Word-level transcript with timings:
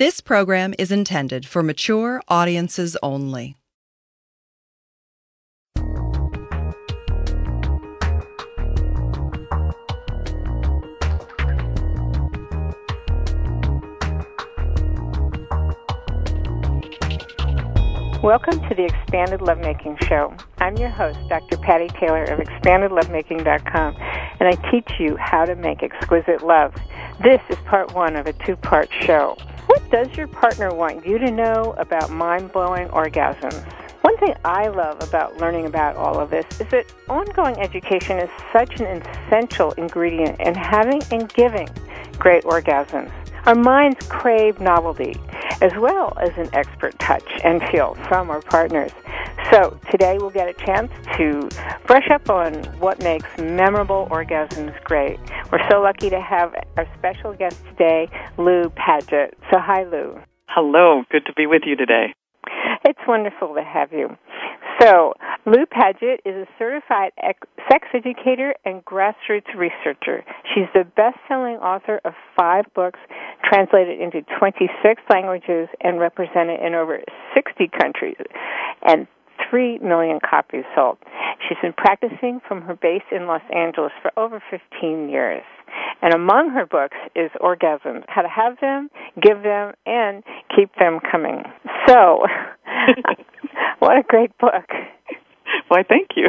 This 0.00 0.20
program 0.20 0.74
is 0.76 0.90
intended 0.90 1.46
for 1.46 1.62
mature 1.62 2.20
audiences 2.26 2.96
only. 3.00 3.54
Welcome 18.20 18.58
to 18.68 18.74
the 18.74 18.84
Expanded 18.84 19.42
Lovemaking 19.42 19.96
Show. 20.08 20.34
I'm 20.58 20.76
your 20.76 20.88
host, 20.88 21.20
Dr. 21.28 21.56
Patti 21.58 21.86
Taylor 22.00 22.24
of 22.24 22.40
ExpandedLovemaking.com, 22.40 23.96
and 24.40 24.48
I 24.48 24.70
teach 24.72 24.90
you 24.98 25.16
how 25.18 25.44
to 25.44 25.54
make 25.54 25.84
exquisite 25.84 26.42
love. 26.42 26.74
This 27.22 27.40
is 27.48 27.56
part 27.58 27.94
one 27.94 28.16
of 28.16 28.26
a 28.26 28.32
two 28.32 28.56
part 28.56 28.88
show. 29.02 29.36
What 29.74 29.90
does 29.90 30.16
your 30.16 30.28
partner 30.28 30.72
want 30.72 31.04
you 31.04 31.18
to 31.18 31.32
know 31.32 31.74
about 31.78 32.08
mind 32.08 32.52
blowing 32.52 32.86
orgasms? 32.90 33.83
One 34.04 34.18
thing 34.18 34.34
I 34.44 34.68
love 34.68 35.02
about 35.02 35.38
learning 35.38 35.64
about 35.64 35.96
all 35.96 36.20
of 36.20 36.28
this 36.28 36.44
is 36.60 36.68
that 36.68 36.84
ongoing 37.08 37.58
education 37.58 38.18
is 38.18 38.28
such 38.52 38.78
an 38.78 39.00
essential 39.00 39.72
ingredient 39.72 40.38
in 40.40 40.54
having 40.54 41.00
and 41.10 41.32
giving 41.32 41.70
great 42.18 42.44
orgasms. 42.44 43.10
Our 43.46 43.54
minds 43.54 44.06
crave 44.10 44.60
novelty 44.60 45.16
as 45.62 45.72
well 45.78 46.12
as 46.20 46.36
an 46.36 46.50
expert 46.52 46.98
touch 46.98 47.26
and 47.44 47.62
feel 47.70 47.94
from 48.06 48.28
our 48.28 48.42
partners. 48.42 48.92
So 49.50 49.80
today 49.90 50.18
we'll 50.20 50.28
get 50.28 50.50
a 50.50 50.52
chance 50.52 50.92
to 51.16 51.48
brush 51.86 52.10
up 52.10 52.28
on 52.28 52.62
what 52.80 53.02
makes 53.02 53.28
memorable 53.38 54.06
orgasms 54.10 54.78
great. 54.84 55.18
We're 55.50 55.66
so 55.70 55.80
lucky 55.80 56.10
to 56.10 56.20
have 56.20 56.54
our 56.76 56.86
special 56.98 57.32
guest 57.32 57.58
today, 57.70 58.10
Lou 58.36 58.68
Paget. 58.68 59.32
So 59.50 59.58
hi, 59.58 59.84
Lou. 59.84 60.20
Hello, 60.48 61.04
good 61.10 61.24
to 61.24 61.32
be 61.32 61.46
with 61.46 61.62
you 61.64 61.74
today. 61.74 62.12
It's 62.84 63.00
wonderful 63.06 63.54
to 63.54 63.62
have 63.62 63.92
you. 63.92 64.16
So, 64.80 65.14
Lou 65.46 65.66
Paget 65.66 66.20
is 66.24 66.34
a 66.34 66.46
certified 66.58 67.12
sex 67.70 67.88
educator 67.94 68.54
and 68.64 68.84
grassroots 68.84 69.54
researcher. 69.56 70.24
She's 70.52 70.68
the 70.74 70.84
best 70.84 71.16
selling 71.28 71.56
author 71.56 72.00
of 72.04 72.12
five 72.36 72.64
books 72.74 72.98
translated 73.44 74.00
into 74.00 74.22
26 74.38 75.02
languages 75.10 75.68
and 75.80 76.00
represented 76.00 76.60
in 76.60 76.74
over 76.74 77.00
60 77.34 77.70
countries 77.80 78.16
and 78.82 79.06
3 79.50 79.78
million 79.78 80.18
copies 80.18 80.64
sold. 80.74 80.98
She's 81.48 81.58
been 81.62 81.74
practicing 81.74 82.40
from 82.46 82.62
her 82.62 82.74
base 82.74 83.06
in 83.12 83.26
Los 83.26 83.42
Angeles 83.54 83.92
for 84.02 84.10
over 84.16 84.42
15 84.50 85.08
years. 85.08 85.42
And 86.02 86.14
among 86.14 86.50
her 86.50 86.66
books 86.66 86.96
is 87.14 87.30
Orgasms 87.40 88.04
How 88.08 88.22
to 88.22 88.28
Have 88.28 88.58
Them, 88.60 88.90
Give 89.20 89.42
Them, 89.42 89.72
and 89.86 90.22
Keep 90.54 90.70
Them 90.78 91.00
Coming. 91.10 91.42
So, 91.88 92.26
what 93.78 93.96
a 93.96 94.02
great 94.06 94.36
book. 94.38 94.68
Why, 95.68 95.82
thank 95.88 96.10
you. 96.16 96.28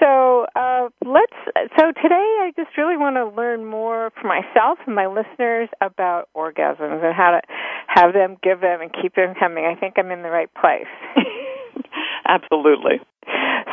So 0.00 0.46
uh, 0.56 0.88
let's. 1.04 1.36
So 1.78 1.92
today, 2.02 2.28
I 2.40 2.52
just 2.56 2.70
really 2.78 2.96
want 2.96 3.16
to 3.16 3.28
learn 3.36 3.66
more 3.66 4.10
for 4.20 4.26
myself 4.26 4.78
and 4.86 4.96
my 4.96 5.06
listeners 5.06 5.68
about 5.82 6.28
orgasms 6.34 7.04
and 7.04 7.14
how 7.14 7.32
to 7.32 7.40
have 7.86 8.14
them, 8.14 8.36
give 8.42 8.60
them, 8.60 8.80
and 8.80 8.90
keep 8.90 9.14
them 9.14 9.34
coming. 9.38 9.64
I 9.64 9.78
think 9.78 9.94
I'm 9.98 10.10
in 10.10 10.22
the 10.22 10.30
right 10.30 10.48
place. 10.54 10.88
Absolutely. 12.26 13.00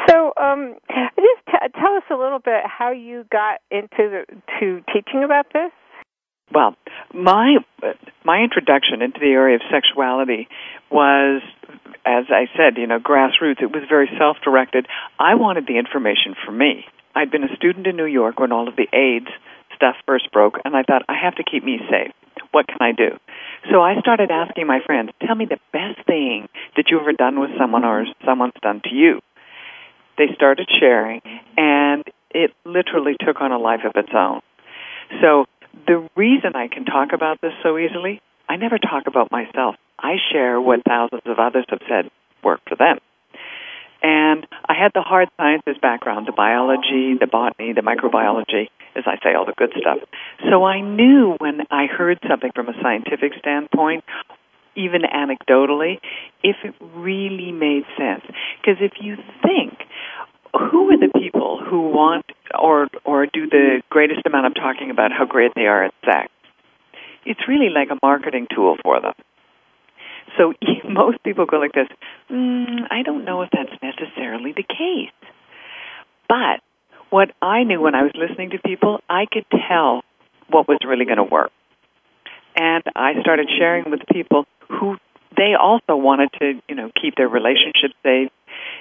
So, 0.07 0.33
um, 0.37 0.75
just 0.89 1.45
t- 1.47 1.79
tell 1.79 1.93
us 1.95 2.03
a 2.09 2.15
little 2.15 2.39
bit 2.39 2.63
how 2.65 2.91
you 2.91 3.25
got 3.31 3.59
into 3.69 3.89
the, 3.97 4.25
to 4.59 4.81
teaching 4.93 5.23
about 5.23 5.47
this. 5.53 5.71
Well, 6.53 6.75
my 7.13 7.57
my 8.23 8.39
introduction 8.39 9.01
into 9.01 9.19
the 9.19 9.31
area 9.31 9.55
of 9.55 9.61
sexuality 9.69 10.47
was, 10.89 11.41
as 12.05 12.25
I 12.29 12.47
said, 12.55 12.77
you 12.77 12.87
know, 12.87 12.99
grassroots. 12.99 13.61
It 13.61 13.71
was 13.73 13.83
very 13.89 14.09
self-directed. 14.17 14.87
I 15.19 15.35
wanted 15.35 15.67
the 15.67 15.77
information 15.77 16.35
for 16.45 16.51
me. 16.51 16.85
I'd 17.13 17.31
been 17.31 17.43
a 17.43 17.53
student 17.57 17.85
in 17.85 17.97
New 17.97 18.05
York 18.05 18.39
when 18.39 18.53
all 18.53 18.69
of 18.69 18.77
the 18.77 18.87
AIDS 18.95 19.27
stuff 19.75 19.95
first 20.05 20.31
broke, 20.31 20.55
and 20.63 20.73
I 20.73 20.83
thought 20.83 21.03
I 21.09 21.15
have 21.21 21.35
to 21.35 21.43
keep 21.43 21.65
me 21.65 21.79
safe. 21.89 22.13
What 22.51 22.67
can 22.67 22.77
I 22.79 22.93
do? 22.93 23.17
So 23.69 23.81
I 23.81 23.99
started 23.99 24.31
asking 24.31 24.67
my 24.67 24.79
friends, 24.85 25.11
"Tell 25.25 25.35
me 25.35 25.45
the 25.45 25.59
best 25.73 25.99
thing 26.07 26.47
that 26.77 26.85
you've 26.89 27.01
ever 27.01 27.11
done 27.11 27.41
with 27.41 27.57
someone 27.57 27.83
or 27.83 28.05
someone's 28.23 28.53
done 28.61 28.79
to 28.85 28.95
you." 28.95 29.19
They 30.17 30.27
started 30.35 30.67
sharing, 30.79 31.21
and 31.55 32.03
it 32.31 32.51
literally 32.65 33.15
took 33.19 33.41
on 33.41 33.51
a 33.51 33.57
life 33.57 33.81
of 33.85 33.93
its 33.95 34.09
own. 34.13 34.41
So 35.21 35.45
the 35.85 36.07
reason 36.15 36.55
I 36.55 36.67
can 36.67 36.85
talk 36.85 37.13
about 37.13 37.39
this 37.41 37.53
so 37.63 37.77
easily, 37.77 38.21
I 38.49 38.55
never 38.57 38.77
talk 38.77 39.07
about 39.07 39.31
myself. 39.31 39.75
I 39.99 40.15
share 40.31 40.59
what 40.59 40.83
thousands 40.87 41.23
of 41.25 41.39
others 41.39 41.65
have 41.69 41.81
said 41.87 42.11
worked 42.43 42.69
for 42.69 42.75
them. 42.75 42.97
And 44.01 44.45
I 44.67 44.73
had 44.73 44.91
the 44.93 45.01
hard 45.01 45.29
sciences 45.37 45.75
background, 45.81 46.27
the 46.27 46.31
biology, 46.31 47.17
the 47.19 47.27
botany, 47.27 47.73
the 47.73 47.81
microbiology, 47.81 48.69
as 48.95 49.03
I 49.07 49.17
say, 49.23 49.33
all 49.33 49.45
the 49.45 49.53
good 49.57 49.73
stuff. 49.79 49.97
So 50.49 50.63
I 50.63 50.81
knew 50.81 51.35
when 51.39 51.61
I 51.71 51.87
heard 51.87 52.19
something 52.29 52.51
from 52.53 52.69
a 52.69 52.73
scientific 52.81 53.33
standpoint, 53.39 54.03
even 54.77 55.01
anecdotally, 55.01 55.99
if 56.43 56.55
it 56.63 56.75
really 56.95 57.51
made 57.51 57.83
sense. 57.97 58.23
Because 58.61 58.77
if 58.79 58.93
you 59.01 59.15
think, 59.41 59.79
who 60.53 60.89
are 60.91 60.97
the 60.97 61.11
people 61.19 61.59
who 61.63 61.89
want 61.89 62.25
or 62.57 62.87
or 63.03 63.25
do 63.25 63.47
the 63.49 63.81
greatest 63.89 64.21
amount 64.25 64.45
of 64.47 64.55
talking 64.55 64.91
about 64.91 65.11
how 65.11 65.25
great 65.25 65.51
they 65.55 65.65
are 65.65 65.85
at 65.85 65.93
sex? 66.05 66.31
It's 67.25 67.41
really 67.47 67.69
like 67.69 67.89
a 67.91 67.97
marketing 68.01 68.47
tool 68.53 68.77
for 68.83 69.01
them. 69.01 69.13
So 70.37 70.53
most 70.89 71.21
people 71.23 71.45
go 71.45 71.57
like 71.57 71.73
this, 71.73 71.87
mm, 72.31 72.79
I 72.89 73.03
don't 73.03 73.25
know 73.25 73.41
if 73.41 73.49
that's 73.51 73.81
necessarily 73.81 74.53
the 74.53 74.63
case. 74.63 75.11
But 76.29 76.61
what 77.09 77.31
I 77.41 77.63
knew 77.63 77.81
when 77.81 77.95
I 77.95 78.03
was 78.03 78.11
listening 78.15 78.51
to 78.51 78.59
people, 78.59 78.99
I 79.09 79.25
could 79.31 79.45
tell 79.49 80.03
what 80.49 80.67
was 80.67 80.79
really 80.85 81.05
going 81.05 81.17
to 81.17 81.23
work. 81.23 81.51
And 82.57 82.83
I 82.95 83.21
started 83.21 83.49
sharing 83.57 83.89
with 83.91 84.01
people 84.11 84.45
who 84.67 84.97
they 85.37 85.53
also 85.59 85.95
wanted 85.95 86.29
to, 86.39 86.59
you 86.67 86.75
know, 86.75 86.91
keep 86.99 87.15
their 87.15 87.27
relationship 87.27 87.91
safe, 88.03 88.31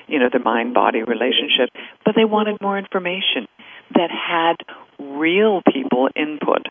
you 0.09 0.19
know, 0.19 0.29
their 0.33 0.43
mind 0.43 0.73
body 0.73 1.03
relationship, 1.03 1.69
but 2.05 2.15
they 2.17 2.25
wanted 2.25 2.61
more 2.63 2.79
information 2.79 3.47
that 3.95 4.11
had 4.11 4.57
real 4.99 5.61
people 5.71 6.09
input 6.17 6.67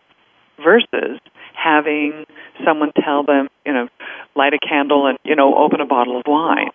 versus 0.63 1.19
having 1.53 2.25
someone 2.65 2.91
tell 3.03 3.23
them, 3.23 3.49
you 3.65 3.73
know, 3.73 3.87
light 4.35 4.53
a 4.53 4.59
candle 4.59 5.05
and, 5.07 5.19
you 5.23 5.35
know, 5.35 5.55
open 5.55 5.81
a 5.81 5.85
bottle 5.85 6.17
of 6.17 6.23
wine. 6.25 6.71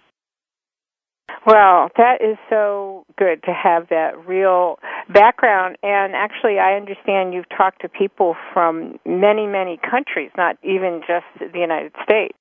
Well, 1.46 1.88
that 1.96 2.20
is 2.20 2.36
so 2.48 3.04
good 3.18 3.42
to 3.44 3.52
have 3.52 3.88
that 3.88 4.26
real 4.26 4.78
background. 5.08 5.76
And 5.82 6.14
actually, 6.14 6.58
I 6.58 6.74
understand 6.74 7.34
you've 7.34 7.48
talked 7.48 7.82
to 7.82 7.88
people 7.88 8.36
from 8.52 8.98
many, 9.06 9.46
many 9.46 9.78
countries, 9.78 10.30
not 10.36 10.56
even 10.62 11.00
just 11.06 11.52
the 11.52 11.58
United 11.58 11.92
States. 12.02 12.36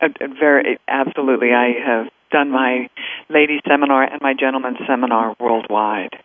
Uh, 0.00 0.08
very, 0.40 0.78
absolutely. 0.88 1.52
I 1.52 1.72
have 1.84 2.06
done 2.30 2.50
my 2.50 2.88
ladies 3.28 3.60
seminar 3.68 4.02
and 4.02 4.20
my 4.20 4.34
gentlemen's 4.38 4.78
seminar 4.88 5.36
worldwide. 5.38 6.16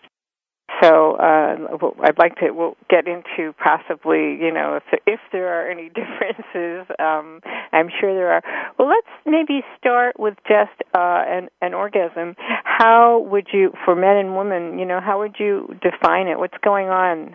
So 0.81 1.15
uh, 1.15 1.55
I'd 2.03 2.17
like 2.17 2.35
to 2.37 2.51
we'll 2.51 2.77
get 2.89 3.05
into 3.07 3.53
possibly 3.53 4.37
you 4.39 4.51
know 4.53 4.77
if 4.77 4.99
if 5.05 5.19
there 5.31 5.47
are 5.47 5.69
any 5.69 5.89
differences. 5.95 6.85
Um, 6.99 7.41
I'm 7.71 7.89
sure 7.99 8.13
there 8.13 8.31
are. 8.33 8.43
Well, 8.77 8.87
let's 8.87 9.07
maybe 9.25 9.61
start 9.77 10.19
with 10.19 10.35
just 10.47 10.81
uh, 10.95 11.23
an 11.27 11.49
an 11.61 11.73
orgasm. 11.73 12.35
How 12.63 13.25
would 13.29 13.47
you 13.51 13.73
for 13.85 13.95
men 13.95 14.17
and 14.17 14.37
women? 14.37 14.79
You 14.79 14.85
know, 14.85 14.99
how 15.03 15.19
would 15.19 15.35
you 15.39 15.75
define 15.81 16.27
it? 16.27 16.39
What's 16.39 16.57
going 16.63 16.87
on? 16.87 17.33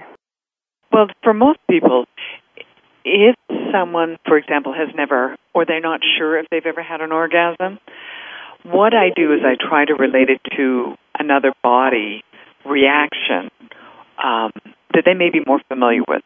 Well, 0.93 1.09
for 1.23 1.35
most 1.35 1.59
people, 1.69 2.07
if 3.05 3.37
someone, 3.73 4.17
for 4.27 4.39
example, 4.39 4.73
has 4.73 4.95
never 4.95 5.37
or 5.53 5.67
they're 5.67 5.81
not 5.81 6.01
sure 6.19 6.39
if 6.39 6.47
they've 6.51 6.65
ever 6.65 6.83
had 6.83 7.01
an 7.01 7.13
orgasm, 7.13 7.79
what 8.65 8.95
I 8.95 9.11
do 9.15 9.33
is 9.35 9.41
I 9.45 9.57
try 9.61 9.85
to 9.85 9.95
relate 9.95 10.31
it 10.31 10.41
to 10.57 10.95
another 11.19 11.53
body 11.63 12.23
reaction 12.65 13.51
um, 14.23 14.53
that 14.93 15.03
they 15.05 15.15
may 15.15 15.31
be 15.31 15.41
more 15.47 15.61
familiar 15.69 16.03
with. 16.07 16.23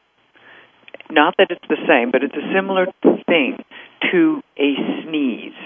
Not 1.10 1.34
that 1.38 1.48
it's 1.50 1.64
the 1.68 1.80
same, 1.88 2.10
but 2.10 2.22
it's 2.22 2.34
a 2.34 2.52
similar 2.54 2.86
thing 3.26 3.64
to 4.12 4.42
a 4.58 4.74
sneeze 5.02 5.56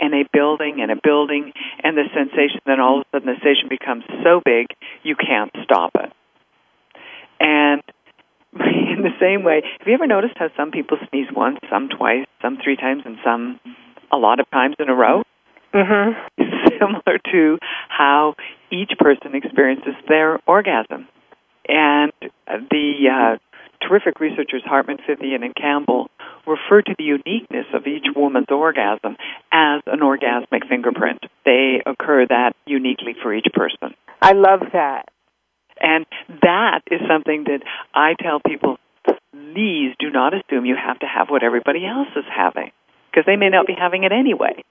and 0.00 0.14
a 0.14 0.24
building 0.32 0.78
and 0.80 0.90
a 0.90 0.96
building 1.02 1.52
and 1.82 1.96
the 1.96 2.04
sensation 2.14 2.60
then 2.66 2.80
all 2.80 3.00
of 3.00 3.06
a 3.06 3.16
sudden 3.16 3.26
the 3.26 3.34
sensation 3.42 3.68
becomes 3.68 4.04
so 4.22 4.40
big 4.44 4.66
you 5.02 5.16
can't 5.16 5.50
stop 5.64 5.92
it. 5.94 6.12
And 7.40 7.82
in 8.54 9.02
the 9.02 9.14
same 9.20 9.44
way, 9.44 9.62
have 9.78 9.86
you 9.86 9.94
ever 9.94 10.06
noticed 10.06 10.34
how 10.36 10.48
some 10.56 10.70
people 10.70 10.98
sneeze 11.10 11.28
once, 11.34 11.58
some 11.70 11.88
twice, 11.88 12.26
some 12.42 12.58
three 12.62 12.76
times, 12.76 13.02
and 13.04 13.16
some 13.24 13.60
a 14.12 14.16
lot 14.16 14.40
of 14.40 14.50
times 14.50 14.76
in 14.78 14.88
a 14.88 14.94
row? 14.94 15.22
Mm-hmm. 15.74 16.42
Similar 16.78 17.18
to 17.32 17.58
how 17.88 18.34
each 18.70 18.92
person 18.98 19.34
experiences 19.34 19.94
their 20.08 20.40
orgasm. 20.46 21.08
And 21.66 22.12
the 22.46 23.08
uh, 23.12 23.86
terrific 23.86 24.20
researchers 24.20 24.62
Hartman, 24.64 24.98
Fithian, 25.08 25.44
and 25.44 25.54
Campbell 25.54 26.10
refer 26.46 26.82
to 26.82 26.94
the 26.96 27.04
uniqueness 27.04 27.66
of 27.74 27.86
each 27.86 28.06
woman's 28.16 28.50
orgasm 28.50 29.16
as 29.52 29.82
an 29.86 30.00
orgasmic 30.00 30.66
fingerprint. 30.68 31.20
They 31.44 31.82
occur 31.84 32.26
that 32.26 32.52
uniquely 32.66 33.14
for 33.22 33.34
each 33.34 33.48
person. 33.52 33.94
I 34.22 34.32
love 34.32 34.60
that. 34.72 35.08
And 35.80 36.06
that 36.42 36.80
is 36.90 37.00
something 37.08 37.44
that 37.44 37.60
I 37.94 38.14
tell 38.20 38.40
people 38.40 38.78
please 39.32 39.94
do 39.98 40.10
not 40.10 40.32
assume 40.34 40.66
you 40.66 40.76
have 40.76 40.98
to 41.00 41.06
have 41.06 41.28
what 41.28 41.42
everybody 41.42 41.86
else 41.86 42.08
is 42.16 42.24
having 42.34 42.70
because 43.10 43.24
they 43.26 43.36
may 43.36 43.48
not 43.48 43.66
be 43.66 43.74
having 43.78 44.04
it 44.04 44.12
anyway. 44.12 44.62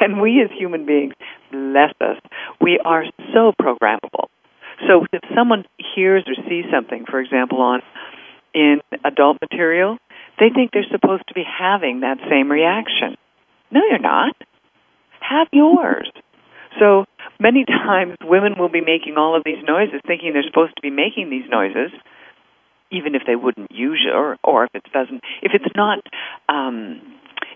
and 0.04 0.20
we 0.20 0.42
as 0.42 0.50
human 0.56 0.86
beings, 0.86 1.14
bless 1.50 1.92
us, 2.00 2.16
we 2.60 2.80
are 2.84 3.04
so 3.34 3.52
programmable. 3.60 4.28
So 4.88 5.06
if 5.12 5.20
someone 5.34 5.64
hears 5.94 6.24
or 6.26 6.34
sees 6.48 6.64
something, 6.72 7.04
for 7.08 7.20
example, 7.20 7.60
on 7.60 7.82
in 8.54 8.80
adult 9.04 9.38
material, 9.40 9.98
they 10.38 10.48
think 10.48 10.70
they're 10.72 10.88
supposed 10.90 11.24
to 11.28 11.34
be 11.34 11.44
having 11.44 12.00
that 12.00 12.18
same 12.28 12.50
reaction. 12.50 13.16
No, 13.70 13.82
you're 13.88 14.00
not. 14.00 14.34
Have 15.20 15.48
yours. 15.52 16.10
So 16.78 17.04
many 17.38 17.64
times 17.64 18.16
women 18.22 18.54
will 18.58 18.68
be 18.68 18.80
making 18.80 19.16
all 19.16 19.36
of 19.36 19.42
these 19.44 19.62
noises 19.66 20.00
thinking 20.06 20.32
they're 20.32 20.42
supposed 20.42 20.74
to 20.76 20.82
be 20.82 20.90
making 20.90 21.30
these 21.30 21.48
noises 21.50 21.92
even 22.92 23.14
if 23.14 23.22
they 23.26 23.36
wouldn't 23.36 23.70
use 23.70 24.04
it 24.06 24.14
or 24.14 24.36
or 24.42 24.64
if 24.64 24.70
it 24.74 24.84
doesn't 24.92 25.22
if 25.42 25.52
it's 25.54 25.74
not 25.76 25.98
um 26.48 27.00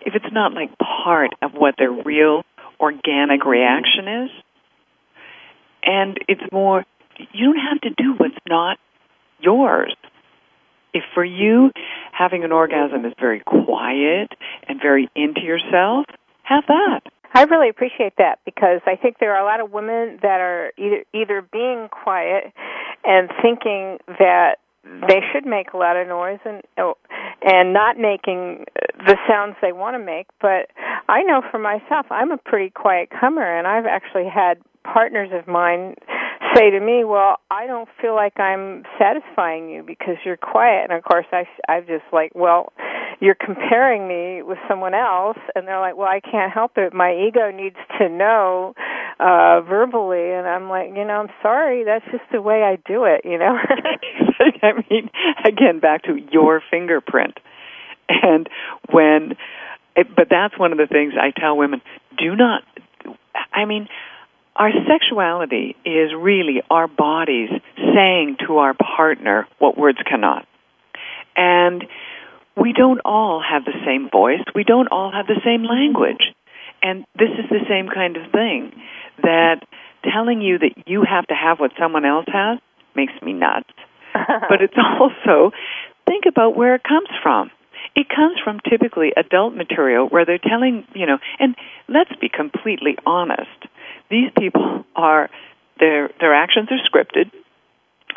if 0.04 0.14
it's 0.14 0.32
not 0.32 0.52
like 0.52 0.70
part 0.78 1.30
of 1.42 1.52
what 1.52 1.74
their 1.78 1.90
real 1.90 2.42
organic 2.80 3.44
reaction 3.44 4.08
is. 4.24 4.30
And 5.84 6.18
it's 6.28 6.42
more 6.52 6.84
you 7.32 7.52
don't 7.52 7.62
have 7.62 7.80
to 7.82 7.90
do 7.90 8.14
what's 8.16 8.34
not 8.48 8.78
yours. 9.40 9.94
If 10.92 11.02
for 11.12 11.24
you 11.24 11.70
having 12.12 12.44
an 12.44 12.52
orgasm 12.52 13.04
is 13.04 13.12
very 13.18 13.40
quiet 13.40 14.30
and 14.68 14.80
very 14.80 15.08
into 15.14 15.40
yourself 15.40 16.06
have 16.42 16.64
that. 16.68 17.00
I 17.36 17.42
really 17.44 17.68
appreciate 17.68 18.14
that 18.18 18.38
because 18.44 18.80
I 18.86 18.94
think 18.94 19.18
there 19.18 19.34
are 19.34 19.42
a 19.42 19.44
lot 19.44 19.60
of 19.60 19.72
women 19.72 20.20
that 20.22 20.40
are 20.40 20.72
either 20.78 21.04
either 21.12 21.42
being 21.42 21.88
quiet 21.90 22.52
and 23.04 23.28
thinking 23.42 23.98
that 24.06 24.58
they 24.84 25.20
should 25.32 25.44
make 25.44 25.72
a 25.72 25.76
lot 25.76 25.96
of 25.96 26.06
noise 26.06 26.38
and 26.44 26.62
and 27.44 27.72
not 27.72 27.98
making 27.98 28.64
the 29.06 29.16
sounds 29.28 29.56
they 29.60 29.72
want 29.72 29.94
to 29.94 30.04
make 30.04 30.26
but 30.40 30.70
i 31.08 31.22
know 31.22 31.42
for 31.50 31.58
myself 31.58 32.06
i'm 32.10 32.30
a 32.30 32.38
pretty 32.38 32.70
quiet 32.70 33.08
comer 33.10 33.58
and 33.58 33.66
i've 33.66 33.86
actually 33.86 34.28
had 34.28 34.54
partners 34.84 35.30
of 35.32 35.46
mine 35.48 35.94
say 36.54 36.70
to 36.70 36.80
me 36.80 37.04
well 37.04 37.36
i 37.50 37.66
don't 37.66 37.88
feel 38.00 38.14
like 38.14 38.38
i'm 38.38 38.84
satisfying 38.98 39.68
you 39.68 39.82
because 39.82 40.16
you're 40.24 40.36
quiet. 40.36 40.84
And 40.84 40.92
of 40.92 41.02
course 41.02 41.26
i 41.32 41.44
i've 41.68 41.86
just 41.86 42.04
like 42.12 42.32
well 42.34 42.72
you're 43.20 43.34
comparing 43.36 44.06
me 44.08 44.42
with 44.42 44.58
someone 44.68 44.94
else 44.94 45.38
and 45.54 45.66
they're 45.66 45.80
like 45.80 45.96
well 45.96 46.08
i 46.08 46.20
can't 46.20 46.52
help 46.52 46.72
it. 46.76 46.92
My 46.92 47.12
ego 47.12 47.50
needs 47.50 47.76
to 47.98 48.08
know 48.08 48.74
uh 49.18 49.62
verbally. 49.62 50.32
And 50.32 50.46
i'm 50.46 50.68
like 50.68 50.88
you 50.88 51.04
know 51.04 51.14
i'm 51.14 51.32
sorry. 51.42 51.84
That's 51.84 52.04
just 52.10 52.24
the 52.32 52.42
way 52.42 52.62
i 52.62 52.76
do 52.86 53.04
it 53.04 53.22
you 53.24 53.38
know 53.38 53.56
i 54.62 54.72
mean 54.90 55.10
again 55.44 55.80
back 55.80 56.02
to 56.04 56.16
your 56.30 56.62
fingerprint 56.70 57.38
and 58.08 58.48
when 58.90 59.36
it, 59.96 60.08
but 60.14 60.28
that's 60.30 60.58
one 60.58 60.72
of 60.72 60.78
the 60.78 60.86
things 60.86 61.14
i 61.20 61.30
tell 61.38 61.56
women 61.56 61.80
do 62.18 62.34
not 62.36 62.62
i 63.52 63.64
mean 63.64 63.88
our 64.56 64.70
sexuality 64.86 65.74
is 65.84 66.12
really 66.16 66.62
our 66.70 66.86
bodies 66.86 67.50
saying 67.76 68.36
to 68.46 68.58
our 68.58 68.74
partner 68.74 69.48
what 69.58 69.76
words 69.76 69.98
cannot 70.06 70.46
and 71.36 71.84
we 72.56 72.72
don't 72.72 73.00
all 73.04 73.42
have 73.42 73.64
the 73.64 73.78
same 73.84 74.08
voice. 74.10 74.42
We 74.54 74.64
don't 74.64 74.88
all 74.88 75.10
have 75.10 75.26
the 75.26 75.40
same 75.44 75.64
language. 75.64 76.32
And 76.82 77.04
this 77.18 77.30
is 77.38 77.48
the 77.50 77.64
same 77.68 77.88
kind 77.92 78.16
of 78.16 78.30
thing 78.30 78.72
that 79.22 79.66
telling 80.12 80.40
you 80.40 80.58
that 80.58 80.86
you 80.86 81.02
have 81.08 81.26
to 81.28 81.34
have 81.34 81.58
what 81.58 81.72
someone 81.78 82.04
else 82.04 82.26
has 82.28 82.58
makes 82.94 83.12
me 83.22 83.32
nuts. 83.32 83.70
but 84.48 84.62
it's 84.62 84.76
also 84.76 85.50
think 86.06 86.24
about 86.28 86.56
where 86.56 86.74
it 86.74 86.82
comes 86.82 87.08
from. 87.22 87.50
It 87.96 88.08
comes 88.08 88.38
from 88.42 88.60
typically 88.68 89.12
adult 89.16 89.54
material 89.54 90.08
where 90.08 90.24
they're 90.24 90.38
telling, 90.38 90.86
you 90.94 91.06
know, 91.06 91.18
and 91.38 91.54
let's 91.88 92.14
be 92.20 92.28
completely 92.28 92.96
honest. 93.06 93.50
These 94.10 94.30
people 94.38 94.84
are 94.96 95.30
their 95.78 96.10
their 96.20 96.34
actions 96.34 96.68
are 96.70 96.80
scripted. 96.88 97.30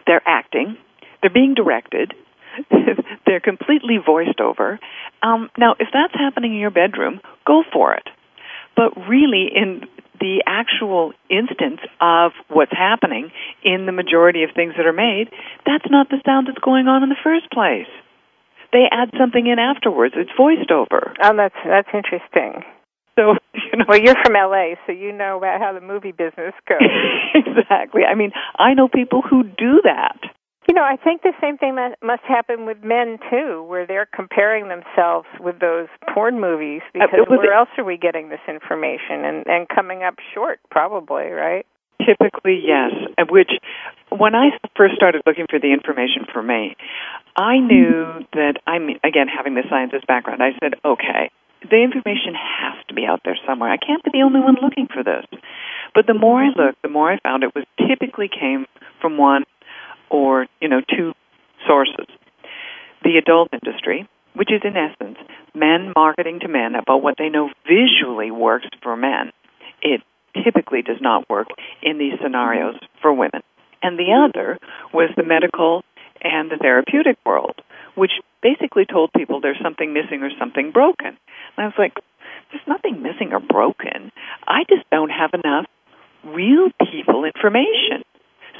They're 0.05 0.21
acting. 0.25 0.77
They're 1.21 1.33
being 1.33 1.53
directed 1.53 2.13
they're 3.25 3.39
completely 3.39 3.97
voiced 4.03 4.39
over. 4.39 4.79
Um, 5.21 5.49
now, 5.57 5.75
if 5.79 5.87
that's 5.93 6.13
happening 6.13 6.53
in 6.53 6.59
your 6.59 6.71
bedroom, 6.71 7.21
go 7.45 7.63
for 7.71 7.93
it. 7.93 8.07
But 8.75 8.95
really, 9.07 9.49
in 9.53 9.87
the 10.19 10.43
actual 10.45 11.13
instance 11.29 11.79
of 12.01 12.31
what's 12.49 12.71
happening 12.71 13.31
in 13.63 13.85
the 13.85 13.91
majority 13.91 14.43
of 14.43 14.51
things 14.55 14.73
that 14.77 14.85
are 14.85 14.93
made, 14.93 15.29
that's 15.65 15.89
not 15.89 16.09
the 16.09 16.21
sound 16.25 16.47
that's 16.47 16.59
going 16.59 16.87
on 16.87 17.03
in 17.03 17.09
the 17.09 17.21
first 17.23 17.49
place. 17.51 17.89
They 18.73 18.85
add 18.91 19.11
something 19.17 19.45
in 19.45 19.59
afterwards. 19.59 20.15
It's 20.17 20.31
voiced 20.35 20.71
over. 20.71 21.13
Oh, 21.23 21.35
that's 21.35 21.55
that's 21.65 21.89
interesting. 21.93 22.63
So, 23.17 23.33
you 23.53 23.77
know, 23.79 23.85
well, 23.87 23.99
you're 23.99 24.15
from 24.23 24.33
LA, 24.33 24.75
so 24.85 24.91
you 24.91 25.11
know 25.11 25.37
about 25.37 25.59
how 25.59 25.73
the 25.73 25.81
movie 25.81 26.11
business 26.11 26.53
goes. 26.67 26.79
exactly. 27.33 28.03
I 28.03 28.15
mean, 28.15 28.31
I 28.57 28.73
know 28.73 28.87
people 28.87 29.21
who 29.21 29.43
do 29.43 29.81
that. 29.83 30.19
You 30.67 30.73
know, 30.73 30.83
I 30.83 30.97
think 30.97 31.21
the 31.21 31.33
same 31.39 31.57
thing 31.57 31.75
must 32.03 32.23
happen 32.27 32.65
with 32.65 32.83
men 32.83 33.19
too, 33.31 33.63
where 33.63 33.87
they're 33.87 34.07
comparing 34.13 34.67
themselves 34.67 35.27
with 35.39 35.59
those 35.59 35.87
porn 36.13 36.41
movies 36.41 36.81
uh, 36.89 37.07
because 37.07 37.23
uh, 37.23 37.35
where 37.35 37.53
else 37.53 37.69
are 37.77 37.85
we 37.85 37.97
getting 37.97 38.27
this 38.29 38.43
information 38.47 39.23
and 39.23 39.47
and 39.47 39.67
coming 39.69 40.03
up 40.03 40.15
short 40.33 40.59
probably, 40.69 41.31
right? 41.31 41.65
Typically, 42.03 42.61
yes. 42.63 42.91
Which, 43.29 43.51
when 44.09 44.35
I 44.35 44.49
first 44.75 44.95
started 44.95 45.23
looking 45.25 45.45
for 45.49 45.57
the 45.59 45.73
information 45.73 46.27
for 46.31 46.43
me, 46.43 46.75
I 47.35 47.59
knew 47.59 48.25
that 48.33 48.59
I'm 48.67 48.89
again 49.03 49.27
having 49.27 49.55
the 49.55 49.63
scientist 49.69 50.05
background. 50.05 50.43
I 50.43 50.51
said, 50.59 50.75
okay, 50.83 51.31
the 51.63 51.81
information 51.81 52.35
has 52.35 52.75
to 52.89 52.93
be 52.93 53.05
out 53.05 53.21
there 53.23 53.37
somewhere. 53.47 53.71
I 53.71 53.77
can't 53.77 54.03
be 54.03 54.11
the 54.13 54.21
only 54.21 54.41
one 54.41 54.55
looking 54.61 54.87
for 54.87 55.03
this. 55.03 55.25
But 55.95 56.07
the 56.07 56.13
more 56.13 56.43
I 56.43 56.47
looked, 56.47 56.81
the 56.81 56.89
more 56.89 57.11
I 57.11 57.19
found 57.19 57.43
it 57.43 57.55
was 57.55 57.65
typically 57.87 58.29
came 58.29 58.65
from 59.01 59.17
one 59.17 59.43
or, 60.09 60.47
you 60.61 60.69
know, 60.69 60.81
two 60.81 61.13
sources. 61.67 62.07
The 63.03 63.17
adult 63.17 63.49
industry, 63.53 64.07
which 64.33 64.51
is 64.51 64.61
in 64.63 64.75
essence 64.75 65.17
men 65.53 65.91
marketing 65.95 66.39
to 66.41 66.47
men 66.47 66.75
about 66.75 67.01
what 67.01 67.15
they 67.17 67.29
know 67.29 67.49
visually 67.67 68.31
works 68.31 68.67
for 68.81 68.95
men. 68.95 69.31
It 69.81 70.01
typically 70.43 70.81
does 70.81 71.01
not 71.01 71.29
work 71.29 71.47
in 71.81 71.97
these 71.97 72.13
scenarios 72.21 72.75
for 73.01 73.13
women. 73.13 73.41
And 73.81 73.97
the 73.97 74.13
other 74.13 74.59
was 74.93 75.09
the 75.15 75.23
medical 75.23 75.83
and 76.21 76.49
the 76.49 76.57
therapeutic 76.57 77.17
world, 77.25 77.61
which 77.95 78.11
basically 78.41 78.85
told 78.85 79.11
people 79.13 79.39
there's 79.41 79.61
something 79.61 79.93
missing 79.93 80.23
or 80.23 80.29
something 80.39 80.71
broken. 80.71 81.07
And 81.07 81.17
I 81.57 81.65
was 81.65 81.77
like, 81.77 81.93
there's 82.51 82.67
nothing 82.67 83.01
missing 83.01 83.33
or 83.33 83.39
broken. 83.39 84.11
I 84.47 84.63
just 84.69 84.89
don't 84.89 85.09
have 85.09 85.31
enough 85.33 85.65
real 86.23 86.69
people 86.91 87.25
information. 87.25 88.03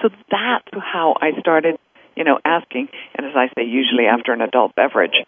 So 0.01 0.09
that's 0.31 0.67
how 0.73 1.15
I 1.19 1.39
started, 1.39 1.77
you 2.15 2.23
know, 2.23 2.39
asking, 2.45 2.89
and 3.15 3.25
as 3.25 3.33
I 3.35 3.47
say, 3.55 3.63
usually 3.65 4.05
after 4.05 4.33
an 4.33 4.41
adult 4.41 4.75
beverage. 4.75 5.15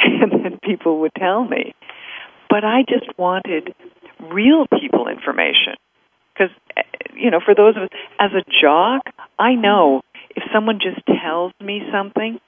And 0.00 0.30
then 0.44 0.58
people 0.62 1.00
would 1.00 1.12
tell 1.18 1.44
me. 1.44 1.74
But 2.48 2.64
I 2.64 2.82
just 2.88 3.18
wanted 3.18 3.74
real 4.20 4.66
people 4.80 5.08
information. 5.08 5.74
Because, 6.32 6.54
eh, 6.76 6.82
you 7.14 7.30
know, 7.32 7.40
for 7.44 7.54
those 7.54 7.76
of 7.76 7.82
us, 7.84 7.88
as 8.20 8.30
a 8.32 8.44
jock, 8.62 9.02
I 9.38 9.54
know 9.54 10.02
if 10.36 10.44
someone 10.52 10.78
just 10.80 11.04
tells 11.06 11.52
me 11.60 11.82
something, 11.92 12.38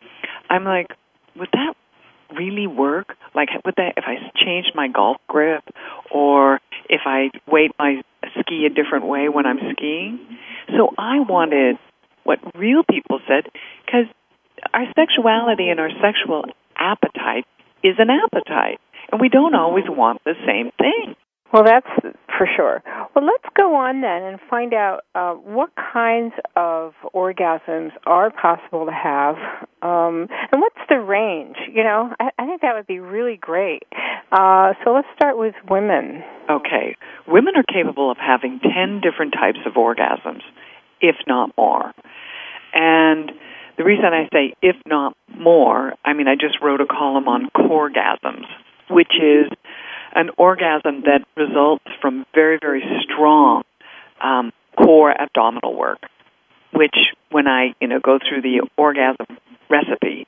I'm 0.48 0.64
like, 0.64 0.88
would 1.36 1.48
that 1.52 1.74
really 2.36 2.66
work? 2.66 3.16
Like, 3.34 3.48
would 3.64 3.74
that, 3.76 3.94
if 3.96 4.04
I 4.06 4.16
changed 4.36 4.72
my 4.74 4.88
golf 4.88 5.16
grip 5.28 5.64
or 6.10 6.60
if 6.88 7.00
I 7.04 7.30
weight 7.50 7.72
my 7.78 8.02
ski 8.40 8.66
a 8.66 8.70
different 8.70 9.06
way 9.06 9.28
when 9.28 9.46
I'm 9.46 9.58
skiing? 9.72 10.20
So 10.76 10.90
I 10.98 11.20
wanted 11.20 11.76
what 12.24 12.38
real 12.54 12.82
people 12.88 13.20
said 13.26 13.50
because 13.84 14.06
our 14.72 14.86
sexuality 14.94 15.68
and 15.68 15.80
our 15.80 15.90
sexual 16.02 16.44
appetite 16.76 17.46
is 17.82 17.96
an 17.98 18.08
appetite, 18.10 18.78
and 19.10 19.20
we 19.20 19.28
don't 19.28 19.54
always 19.54 19.84
want 19.88 20.20
the 20.24 20.34
same 20.46 20.70
thing. 20.78 21.16
Well, 21.52 21.64
that's 21.64 21.88
for 22.40 22.48
sure. 22.56 22.82
Well, 23.14 23.26
let's 23.26 23.44
go 23.54 23.74
on 23.74 24.00
then 24.00 24.22
and 24.22 24.40
find 24.48 24.72
out 24.72 25.00
uh, 25.14 25.34
what 25.34 25.68
kinds 25.92 26.32
of 26.56 26.94
orgasms 27.14 27.90
are 28.06 28.30
possible 28.30 28.86
to 28.86 28.92
have, 28.92 29.36
um, 29.82 30.26
and 30.50 30.62
what's 30.62 30.80
the 30.88 30.96
range. 30.96 31.56
You 31.70 31.84
know, 31.84 32.14
I, 32.18 32.30
I 32.38 32.46
think 32.46 32.62
that 32.62 32.74
would 32.74 32.86
be 32.86 32.98
really 32.98 33.36
great. 33.36 33.82
Uh, 34.32 34.72
so 34.82 34.92
let's 34.92 35.08
start 35.14 35.36
with 35.36 35.54
women. 35.68 36.22
Okay, 36.48 36.96
women 37.28 37.56
are 37.56 37.62
capable 37.62 38.10
of 38.10 38.16
having 38.16 38.58
ten 38.60 39.02
different 39.02 39.34
types 39.34 39.58
of 39.66 39.74
orgasms, 39.74 40.40
if 41.02 41.16
not 41.26 41.50
more, 41.58 41.92
and 42.72 43.32
the 43.76 43.84
reason 43.84 44.06
I 44.06 44.28
say 44.32 44.54
if 44.62 44.76
not 44.86 45.14
more, 45.28 45.92
I 46.06 46.14
mean, 46.14 46.26
I 46.26 46.36
just 46.36 46.56
wrote 46.62 46.80
a 46.80 46.86
column 46.86 47.28
on 47.28 47.50
coregasms, 47.54 48.46
which 48.88 49.12
is 49.20 49.52
an 50.14 50.30
orgasm 50.36 51.02
that 51.04 51.24
results 51.36 51.84
from 52.00 52.26
very, 52.34 52.58
very 52.60 52.82
strong 53.02 53.62
um, 54.22 54.52
core 54.76 55.12
abdominal 55.12 55.76
work, 55.76 56.00
which 56.72 56.96
when 57.30 57.46
I, 57.46 57.74
you 57.80 57.88
know, 57.88 58.00
go 58.00 58.18
through 58.18 58.42
the 58.42 58.68
orgasm 58.76 59.38
recipe 59.68 60.26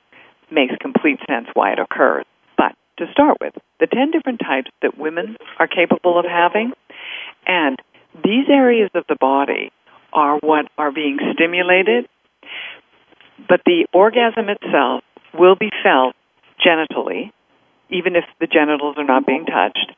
makes 0.51 0.73
complete 0.79 1.19
sense 1.27 1.47
why 1.53 1.73
it 1.73 1.79
occurs. 1.79 2.25
But 2.57 2.73
to 2.97 3.11
start 3.11 3.37
with, 3.41 3.53
the 3.79 3.87
10 3.87 4.11
different 4.11 4.39
types 4.39 4.69
that 4.81 4.97
women 4.97 5.37
are 5.59 5.67
capable 5.67 6.19
of 6.19 6.25
having, 6.25 6.73
and 7.45 7.77
these 8.23 8.47
areas 8.49 8.89
of 8.93 9.03
the 9.09 9.17
body 9.19 9.71
are 10.13 10.37
what 10.37 10.67
are 10.77 10.91
being 10.91 11.17
stimulated, 11.33 12.07
but 13.49 13.61
the 13.65 13.87
orgasm 13.93 14.47
itself 14.49 15.03
will 15.33 15.55
be 15.55 15.71
felt 15.83 16.15
genitally, 16.63 17.31
even 17.93 18.15
if 18.15 18.25
the 18.39 18.47
genitals 18.47 18.95
are 18.97 19.05
not 19.05 19.25
being 19.25 19.45
touched. 19.45 19.93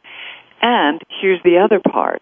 And 0.62 1.02
here's 1.22 1.42
the 1.44 1.60
other 1.60 1.80
part. 1.80 2.22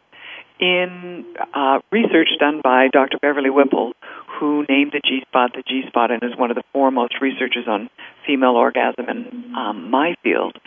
In 0.59 1.25
uh, 1.53 1.79
research 1.91 2.29
done 2.39 2.61
by 2.63 2.87
Dr. 2.91 3.17
Beverly 3.21 3.49
Whipple, 3.49 3.93
who 4.39 4.65
named 4.69 4.91
the 4.93 5.01
G 5.03 5.21
spot 5.27 5.51
the 5.55 5.63
G 5.63 5.83
spot 5.87 6.11
and 6.11 6.23
is 6.23 6.37
one 6.37 6.51
of 6.51 6.55
the 6.55 6.63
foremost 6.71 7.15
researchers 7.21 7.67
on 7.67 7.89
female 8.25 8.55
orgasm 8.55 9.09
in 9.09 9.53
um, 9.55 9.89
my 9.89 10.15
field, 10.23 10.57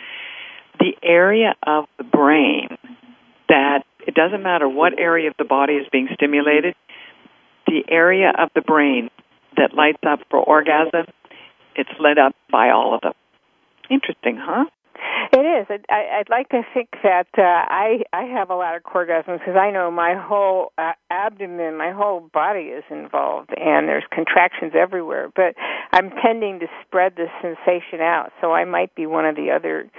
the 0.79 0.93
area 1.01 1.55
of 1.65 1.85
the 1.97 2.03
brain 2.03 2.77
that 3.49 3.83
it 4.05 4.13
doesn't 4.13 4.43
matter 4.43 4.67
what 4.67 4.99
area 4.99 5.29
of 5.29 5.35
the 5.37 5.45
body 5.45 5.73
is 5.73 5.87
being 5.91 6.09
stimulated, 6.13 6.75
the 7.65 7.83
area 7.89 8.31
of 8.37 8.49
the 8.55 8.61
brain 8.61 9.09
that 9.55 9.73
lights 9.73 10.03
up 10.07 10.19
for 10.29 10.39
orgasm, 10.39 11.05
it's 11.75 11.89
lit 11.99 12.17
up 12.17 12.35
by 12.51 12.69
all 12.69 12.93
of 12.93 13.01
them. 13.01 13.13
Interesting, 13.89 14.37
huh? 14.39 14.65
It 15.33 15.39
is. 15.39 15.81
I, 15.89 16.19
I'd 16.19 16.29
like 16.29 16.49
to 16.49 16.61
think 16.73 16.89
that 17.03 17.27
uh, 17.37 17.41
I 17.41 18.03
I 18.13 18.23
have 18.23 18.49
a 18.49 18.55
lot 18.55 18.75
of 18.75 18.83
orgasms 18.83 19.39
because 19.39 19.55
I 19.59 19.71
know 19.71 19.91
my 19.91 20.15
whole 20.15 20.71
uh, 20.77 20.93
abdomen, 21.11 21.77
my 21.77 21.91
whole 21.91 22.29
body 22.33 22.71
is 22.71 22.83
involved, 22.89 23.49
and 23.55 23.87
there's 23.87 24.05
contractions 24.11 24.73
everywhere. 24.75 25.29
But 25.35 25.55
I'm 25.91 26.11
tending 26.23 26.59
to 26.59 26.67
spread 26.85 27.13
the 27.17 27.27
sensation 27.41 27.99
out, 28.01 28.31
so 28.41 28.53
I 28.53 28.65
might 28.65 28.95
be 28.95 29.05
one 29.05 29.25
of 29.25 29.35
the 29.35 29.51
other 29.51 29.89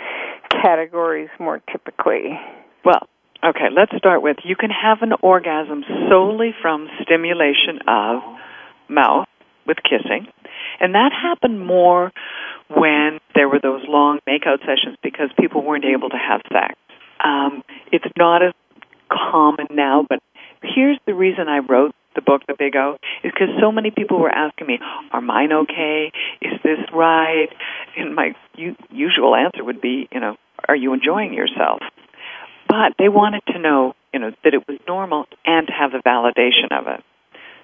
categories 0.51 1.31
more 1.39 1.61
typically. 1.71 2.39
Well, 2.85 3.07
okay. 3.45 3.69
Let's 3.75 3.93
start 3.99 4.23
with 4.23 4.39
you 4.45 4.57
can 4.57 4.71
have 4.71 4.99
an 5.03 5.13
orgasm 5.23 5.85
solely 6.09 6.55
from 6.63 6.89
stimulation 7.03 7.81
of 7.87 8.23
mouth 8.89 9.27
with 9.67 9.77
kissing, 9.83 10.27
and 10.81 10.95
that 10.95 11.13
happened 11.13 11.65
more 11.65 12.13
when 12.69 13.19
there 13.35 13.49
were 13.49 13.61
those 13.63 13.83
long 13.89 14.21
makeout 14.29 14.61
sessions 14.61 14.97
because 15.03 15.31
people 15.39 15.63
weren't 15.65 15.85
able 15.85 16.09
to 16.11 16.17
have 16.17 16.41
sex. 16.53 16.75
Um, 17.25 17.63
it's 17.93 18.05
not 18.17 18.43
as 18.43 18.53
common 19.11 19.67
now, 19.71 20.05
but 20.09 20.21
here's 20.63 20.99
the 21.07 21.15
reason 21.15 21.49
I 21.49 21.59
wrote 21.59 21.95
the 22.15 22.23
book, 22.23 22.43
The 22.47 22.55
Big 22.59 22.75
O, 22.77 22.97
is 23.23 23.33
because 23.33 23.55
so 23.61 23.71
many 23.71 23.91
people 23.91 24.19
were 24.19 24.31
asking 24.31 24.67
me, 24.67 24.79
"Are 25.13 25.21
mine 25.21 25.53
okay? 25.53 26.11
Is 26.41 26.61
this 26.63 26.79
right?" 26.93 27.49
And 27.97 28.15
my 28.15 28.35
u- 28.57 28.77
usual 28.91 29.37
answer 29.37 29.63
would 29.63 29.81
be, 29.81 30.09
you 30.11 30.21
know, 30.21 30.37
"Are 30.67 30.75
you 30.75 30.93
enjoying 30.95 31.33
yourself?" 31.33 31.81
But 32.69 32.95
they 32.99 33.09
wanted 33.09 33.43
to 33.47 33.59
know, 33.59 33.95
you 34.13 34.21
know, 34.21 34.33
that 34.43 34.53
it 34.53 34.67
was 34.67 34.79
normal 34.87 35.27
and 35.45 35.67
to 35.69 35.73
have 35.73 35.93
the 35.93 35.99
validation 35.99 36.73
of 36.73 36.87
it. 36.89 37.05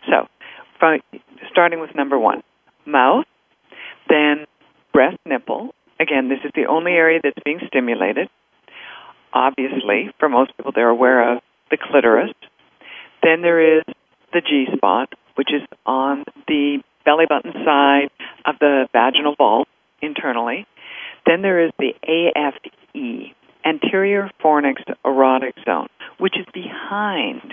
So, 0.09 0.29
from, 0.79 1.01
starting 1.51 1.81
with 1.81 1.95
number 1.95 2.19
one, 2.19 2.43
mouth, 2.87 3.27
then 4.09 4.47
breast 4.95 5.19
nipple. 5.27 5.75
Again, 6.01 6.31
this 6.31 6.39
is 6.45 6.53
the 6.55 6.67
only 6.67 6.93
area 6.93 7.21
that's 7.23 7.39
being 7.45 7.61
stimulated. 7.67 8.29
Obviously, 9.35 10.11
for 10.19 10.29
most 10.29 10.57
people, 10.57 10.73
they're 10.75 10.89
aware 10.89 11.35
of 11.35 11.43
the 11.71 11.77
clitoris. 11.77 12.33
Then 13.23 13.43
there 13.43 13.79
is 13.79 13.85
the 14.33 14.41
G 14.41 14.67
spot, 14.77 15.13
which 15.35 15.49
is 15.53 15.63
on 15.85 16.25
the 16.47 16.79
belly 17.05 17.27
button 17.29 17.53
side 17.65 18.09
of 18.47 18.55
the 18.61 18.89
vaginal 18.93 19.35
vault 19.37 19.69
internally. 20.01 20.67
Then 21.27 21.43
there 21.43 21.67
is 21.67 21.73
the 21.79 21.95
AFE, 22.07 23.35
anterior 23.65 24.31
fornix 24.43 24.77
erotic 25.05 25.55
zone, 25.65 25.89
which 26.19 26.37
is 26.39 26.47
behind, 26.55 27.53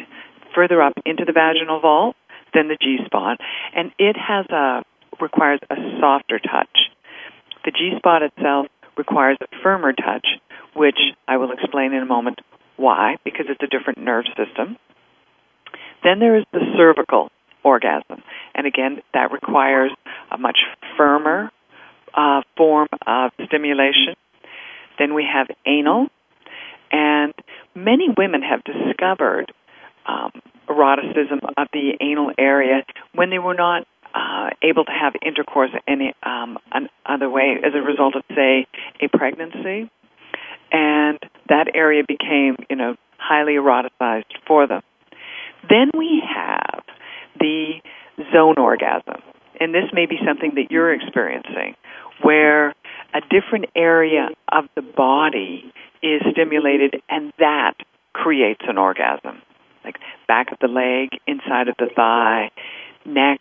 further 0.54 0.82
up 0.82 0.94
into 1.06 1.26
the 1.26 1.32
vaginal 1.32 1.80
vault 1.80 2.16
than 2.54 2.68
the 2.68 2.78
G 2.80 2.98
spot, 3.06 3.40
and 3.74 3.92
it 3.98 4.16
has 4.18 4.46
a 4.50 4.84
requires 5.20 5.60
a 5.70 5.76
softer 6.00 6.40
touch. 6.40 6.92
The 7.66 7.72
G 7.72 7.94
spot 7.98 8.24
itself 8.24 8.68
requires 8.98 9.38
a 9.42 9.48
firmer 9.64 9.94
touch, 9.94 10.28
which 10.76 11.00
I 11.28 11.38
will 11.38 11.52
explain 11.52 11.94
in 11.94 12.02
a 12.02 12.06
moment 12.06 12.40
why, 12.78 13.18
because 13.24 13.46
it's 13.50 13.62
a 13.62 13.68
different 13.68 14.00
nerve 14.00 14.26
system. 14.38 14.78
Then 16.04 16.20
there 16.20 16.38
is 16.38 16.46
the 16.52 16.62
cervical 16.76 17.30
orgasm, 17.64 18.24
and 18.56 18.66
again, 18.66 19.02
that 19.14 19.32
requires 19.32 19.92
a 20.32 20.38
much 20.38 20.58
firmer 20.98 21.52
uh, 22.14 22.42
form 22.58 22.88
of 23.06 23.32
stimulation. 23.46 24.16
Then 24.98 25.14
we 25.14 25.28
have 25.32 25.48
anal, 25.66 26.08
and 26.92 27.34
many 27.76 28.08
women 28.18 28.42
have 28.42 28.64
discovered 28.64 29.54
um, 30.08 30.32
eroticism 30.68 31.40
of 31.58 31.68
the 31.72 31.94
anal 32.02 32.32
area 32.38 32.84
when 33.14 33.30
they 33.30 33.40
were 33.40 33.54
not 33.54 33.86
uh, 34.14 34.50
able 34.62 34.86
to 34.86 34.92
have 34.92 35.14
intercourse 35.26 35.72
any 35.88 36.14
um, 36.24 36.58
other 37.06 37.30
way 37.30 37.58
as 37.64 37.74
a 37.76 37.82
result 37.82 38.16
of, 38.16 38.24
say, 38.36 38.68
a 39.02 39.08
pregnancy, 39.08 39.90
and 40.72 41.20
that 41.50 41.68
area 41.74 42.04
became, 42.08 42.56
you 42.70 42.76
know, 42.76 42.96
highly 43.18 43.54
eroticized 43.54 44.32
for 44.48 44.68
them. 44.68 44.82
Then 45.70 45.92
we 45.98 46.24
have 46.28 46.84
the 47.40 47.82
zone 48.34 48.56
orgasm, 48.58 49.22
and 49.60 49.74
this 49.74 49.90
may 49.94 50.06
be 50.06 50.18
something 50.26 50.54
that 50.56 50.72
you're 50.72 50.94
experiencing, 50.94 51.76
where 52.22 52.70
a 53.14 53.22
different 53.30 53.66
area 53.76 54.30
of 54.52 54.66
the 54.76 54.82
body 54.82 55.72
is 56.02 56.22
stimulated, 56.32 56.96
and 57.10 57.32
that 57.38 57.74
creates 58.14 58.62
an 58.68 58.78
orgasm, 58.78 59.42
like 59.84 59.98
back 60.28 60.52
of 60.52 60.58
the 60.60 60.68
leg, 60.68 61.20
inside 61.28 61.68
of 61.68 61.76
the 61.78 61.90
thigh, 61.96 62.50
neck, 63.06 63.40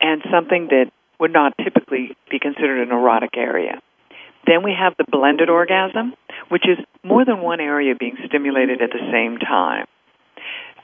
and 0.00 0.22
something 0.30 0.68
that 0.70 0.90
would 1.20 1.32
not 1.32 1.54
typically 1.62 2.16
be 2.30 2.38
considered 2.38 2.86
an 2.86 2.92
erotic 2.92 3.36
area. 3.36 3.80
Then 4.46 4.62
we 4.62 4.72
have 4.78 4.94
the 4.96 5.04
blended 5.10 5.50
orgasm, 5.50 6.14
which 6.48 6.64
is 6.64 6.78
more 7.02 7.24
than 7.24 7.40
one 7.40 7.60
area 7.60 7.94
being 7.98 8.16
stimulated 8.26 8.80
at 8.80 8.90
the 8.90 9.10
same 9.12 9.38
time. 9.38 9.86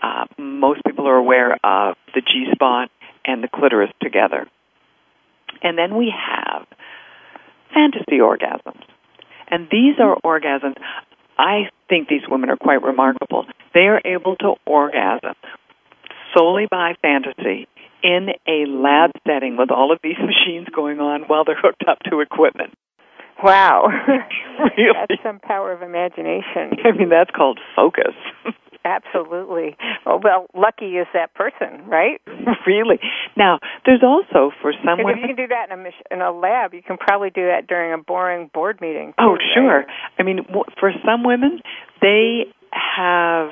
Uh, 0.03 0.27
most 0.37 0.83
people 0.85 1.09
are 1.09 1.17
aware 1.17 1.53
of 1.65 1.97
the 2.15 2.21
G 2.21 2.47
spot 2.53 2.91
and 3.25 3.43
the 3.43 3.49
clitoris 3.49 3.91
together. 4.03 4.47
And 5.63 5.79
then 5.79 5.97
we 5.97 6.13
have 6.13 6.67
fantasy 7.73 8.19
orgasms. 8.19 8.83
And 9.49 9.69
these 9.71 9.95
are 9.99 10.19
orgasms. 10.25 10.77
I 11.39 11.71
think 11.89 12.09
these 12.09 12.23
women 12.29 12.51
are 12.51 12.57
quite 12.57 12.83
remarkable. 12.83 13.47
They 13.73 13.87
are 13.87 14.01
able 14.05 14.37
to 14.37 14.55
orgasm 14.67 15.35
solely 16.37 16.67
by 16.71 16.95
fantasy 17.01 17.69
in 18.05 18.29
a 18.47 18.67
lab 18.69 19.11
setting 19.27 19.57
with 19.57 19.71
all 19.71 19.91
of 19.91 19.99
these 20.03 20.19
machines 20.21 20.69
going 20.75 21.01
on 21.01 21.23
while 21.23 21.45
they're 21.45 21.59
hooked 21.61 21.85
up 21.89 21.99
to 22.11 22.21
equipment. 22.21 22.75
Wow. 23.43 23.89
really? 24.77 24.93
That's 25.09 25.21
some 25.25 25.41
power 25.41 25.73
of 25.73 25.83
imagination. 25.83 26.79
I 26.85 26.93
mean, 26.97 27.09
that's 27.09 27.31
called 27.35 27.59
focus. 27.75 28.15
Absolutely. 28.85 29.77
Oh, 30.05 30.21
well, 30.23 30.47
lucky 30.55 30.97
is 31.01 31.07
that 31.15 31.33
person, 31.35 31.87
right? 31.89 32.21
really. 32.67 33.01
Now, 33.35 33.59
there's 33.87 34.03
also 34.05 34.53
for 34.61 34.73
some 34.85 34.99
Because 34.99 35.05
women. 35.05 35.19
if 35.19 35.23
you 35.23 35.35
can 35.35 35.37
do 35.37 35.49
that 35.49 35.71
in 35.73 35.87
a 35.87 36.15
in 36.15 36.21
a 36.21 36.31
lab, 36.31 36.75
you 36.75 36.83
can 36.83 36.99
probably 36.99 37.31
do 37.31 37.47
that 37.47 37.67
during 37.67 37.95
a 37.95 37.99
boring 37.99 38.51
board 38.53 38.83
meeting. 38.83 39.15
Oh, 39.19 39.39
sure. 39.55 39.79
right? 39.79 39.87
I 40.19 40.23
mean, 40.23 40.41
for 40.79 40.93
some 41.05 41.25
women, 41.25 41.61
they 42.03 42.45
have 42.71 43.51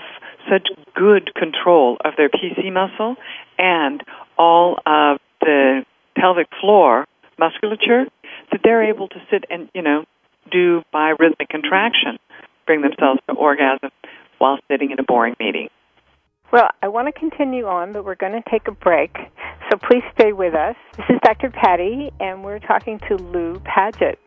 such 0.50 0.68
good 0.94 1.32
control 1.34 1.96
of 2.04 2.12
their 2.18 2.28
PC 2.28 2.70
muscle 2.72 3.16
and 3.58 4.02
all 4.42 4.78
of 4.84 5.18
the 5.40 5.84
pelvic 6.18 6.48
floor 6.60 7.06
musculature 7.38 8.04
that 8.50 8.60
they're 8.64 8.90
able 8.90 9.06
to 9.08 9.16
sit 9.30 9.44
and, 9.48 9.68
you 9.72 9.82
know, 9.82 10.04
do 10.50 10.82
by 10.92 11.14
rhythmic 11.18 11.48
contraction, 11.48 12.18
bring 12.66 12.82
themselves 12.82 13.20
to 13.28 13.34
orgasm 13.36 13.90
while 14.38 14.58
sitting 14.68 14.90
in 14.90 14.98
a 14.98 15.04
boring 15.04 15.36
meeting. 15.38 15.68
Well, 16.52 16.68
I 16.82 16.88
want 16.88 17.06
to 17.06 17.18
continue 17.18 17.66
on, 17.66 17.92
but 17.92 18.04
we're 18.04 18.16
going 18.16 18.32
to 18.32 18.50
take 18.50 18.68
a 18.68 18.72
break. 18.72 19.16
So 19.70 19.78
please 19.78 20.02
stay 20.12 20.32
with 20.32 20.54
us. 20.54 20.76
This 20.96 21.06
is 21.08 21.16
Dr. 21.22 21.50
Patti, 21.50 22.10
and 22.20 22.44
we're 22.44 22.58
talking 22.58 22.98
to 23.08 23.16
Lou 23.16 23.60
Paget. 23.60 24.18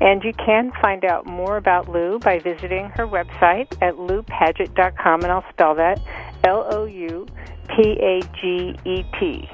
And 0.00 0.22
you 0.24 0.32
can 0.34 0.72
find 0.82 1.04
out 1.04 1.26
more 1.26 1.56
about 1.56 1.88
Lou 1.88 2.18
by 2.18 2.38
visiting 2.38 2.90
her 2.96 3.06
website 3.06 3.72
at 3.80 3.94
loupaget.com, 3.94 5.22
and 5.22 5.32
I'll 5.32 5.44
spell 5.50 5.74
that 5.76 6.00
L 6.44 6.66
O 6.70 6.84
U 6.84 7.26
P 7.68 7.98
A 8.00 8.20
G 8.40 8.76
E 8.84 9.04
T 9.18 9.48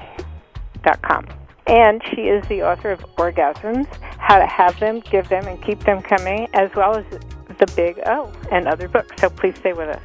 dot 0.83 1.01
com. 1.01 1.25
and 1.67 2.01
she 2.09 2.21
is 2.21 2.47
the 2.47 2.63
author 2.63 2.91
of 2.91 2.99
Orgasms 3.17 3.87
How 4.17 4.37
to 4.37 4.47
Have 4.47 4.79
Them, 4.79 5.01
Give 5.01 5.27
Them, 5.27 5.45
and 5.47 5.61
Keep 5.61 5.81
Them 5.81 6.01
Coming, 6.01 6.47
as 6.53 6.69
well 6.75 6.97
as 6.97 7.05
The 7.59 7.71
Big 7.75 7.99
O 8.05 8.31
and 8.51 8.67
other 8.67 8.87
books. 8.87 9.19
So 9.19 9.29
please 9.29 9.55
stay 9.57 9.73
with 9.73 9.89
us. 9.89 10.01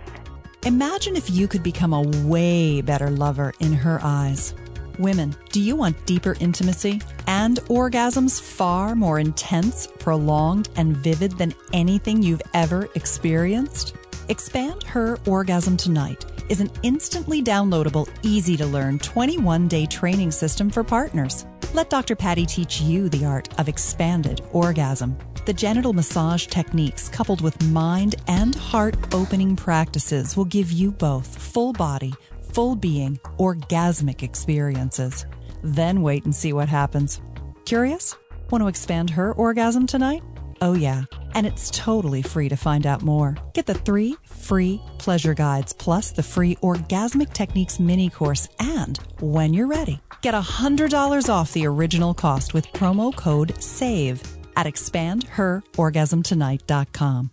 Imagine 0.64 1.16
if 1.16 1.30
you 1.30 1.48
could 1.48 1.62
become 1.62 1.92
a 1.92 2.02
way 2.26 2.80
better 2.80 3.10
lover 3.10 3.52
in 3.60 3.72
her 3.72 4.00
eyes. 4.02 4.54
Women, 4.98 5.34
do 5.50 5.60
you 5.60 5.74
want 5.74 6.04
deeper 6.04 6.36
intimacy 6.38 7.00
and 7.26 7.58
orgasms 7.62 8.40
far 8.40 8.94
more 8.94 9.18
intense, 9.18 9.88
prolonged, 9.98 10.68
and 10.76 10.96
vivid 10.96 11.32
than 11.38 11.54
anything 11.72 12.22
you've 12.22 12.42
ever 12.54 12.88
experienced? 12.94 13.94
Expand 14.28 14.82
Her 14.84 15.18
Orgasm 15.26 15.76
Tonight 15.76 16.24
is 16.48 16.60
an 16.60 16.70
instantly 16.82 17.42
downloadable, 17.42 18.08
easy 18.22 18.56
to 18.56 18.66
learn 18.66 18.98
21 18.98 19.68
day 19.68 19.86
training 19.86 20.30
system 20.30 20.70
for 20.70 20.84
partners. 20.84 21.46
Let 21.74 21.90
Dr. 21.90 22.16
Patti 22.16 22.46
teach 22.46 22.80
you 22.80 23.08
the 23.08 23.24
art 23.24 23.48
of 23.58 23.68
expanded 23.68 24.42
orgasm. 24.52 25.16
The 25.46 25.52
genital 25.52 25.92
massage 25.92 26.46
techniques, 26.46 27.08
coupled 27.08 27.40
with 27.40 27.60
mind 27.64 28.16
and 28.28 28.54
heart 28.54 28.94
opening 29.14 29.56
practices, 29.56 30.36
will 30.36 30.44
give 30.44 30.70
you 30.70 30.92
both 30.92 31.38
full 31.38 31.72
body, 31.72 32.12
full 32.52 32.76
being, 32.76 33.18
orgasmic 33.38 34.22
experiences. 34.22 35.26
Then 35.62 36.02
wait 36.02 36.24
and 36.24 36.34
see 36.34 36.52
what 36.52 36.68
happens. 36.68 37.20
Curious? 37.64 38.14
Want 38.50 38.62
to 38.62 38.68
expand 38.68 39.10
her 39.10 39.32
orgasm 39.32 39.86
tonight? 39.86 40.22
Oh, 40.62 40.72
yeah. 40.74 41.02
And 41.34 41.44
it's 41.44 41.72
totally 41.72 42.22
free 42.22 42.48
to 42.48 42.56
find 42.56 42.86
out 42.86 43.02
more. 43.02 43.36
Get 43.52 43.66
the 43.66 43.74
three 43.74 44.14
free 44.24 44.80
pleasure 44.98 45.34
guides 45.34 45.72
plus 45.72 46.12
the 46.12 46.22
free 46.22 46.54
Orgasmic 46.62 47.32
Techniques 47.32 47.80
mini 47.80 48.08
course. 48.08 48.48
And 48.60 48.96
when 49.18 49.54
you're 49.54 49.66
ready, 49.66 49.98
get 50.20 50.34
$100 50.34 51.28
off 51.28 51.52
the 51.52 51.66
original 51.66 52.14
cost 52.14 52.54
with 52.54 52.68
promo 52.68 53.12
code 53.14 53.60
SAVE 53.60 54.22
at 54.56 54.66
expandherorgasmtonight.com. 54.66 57.30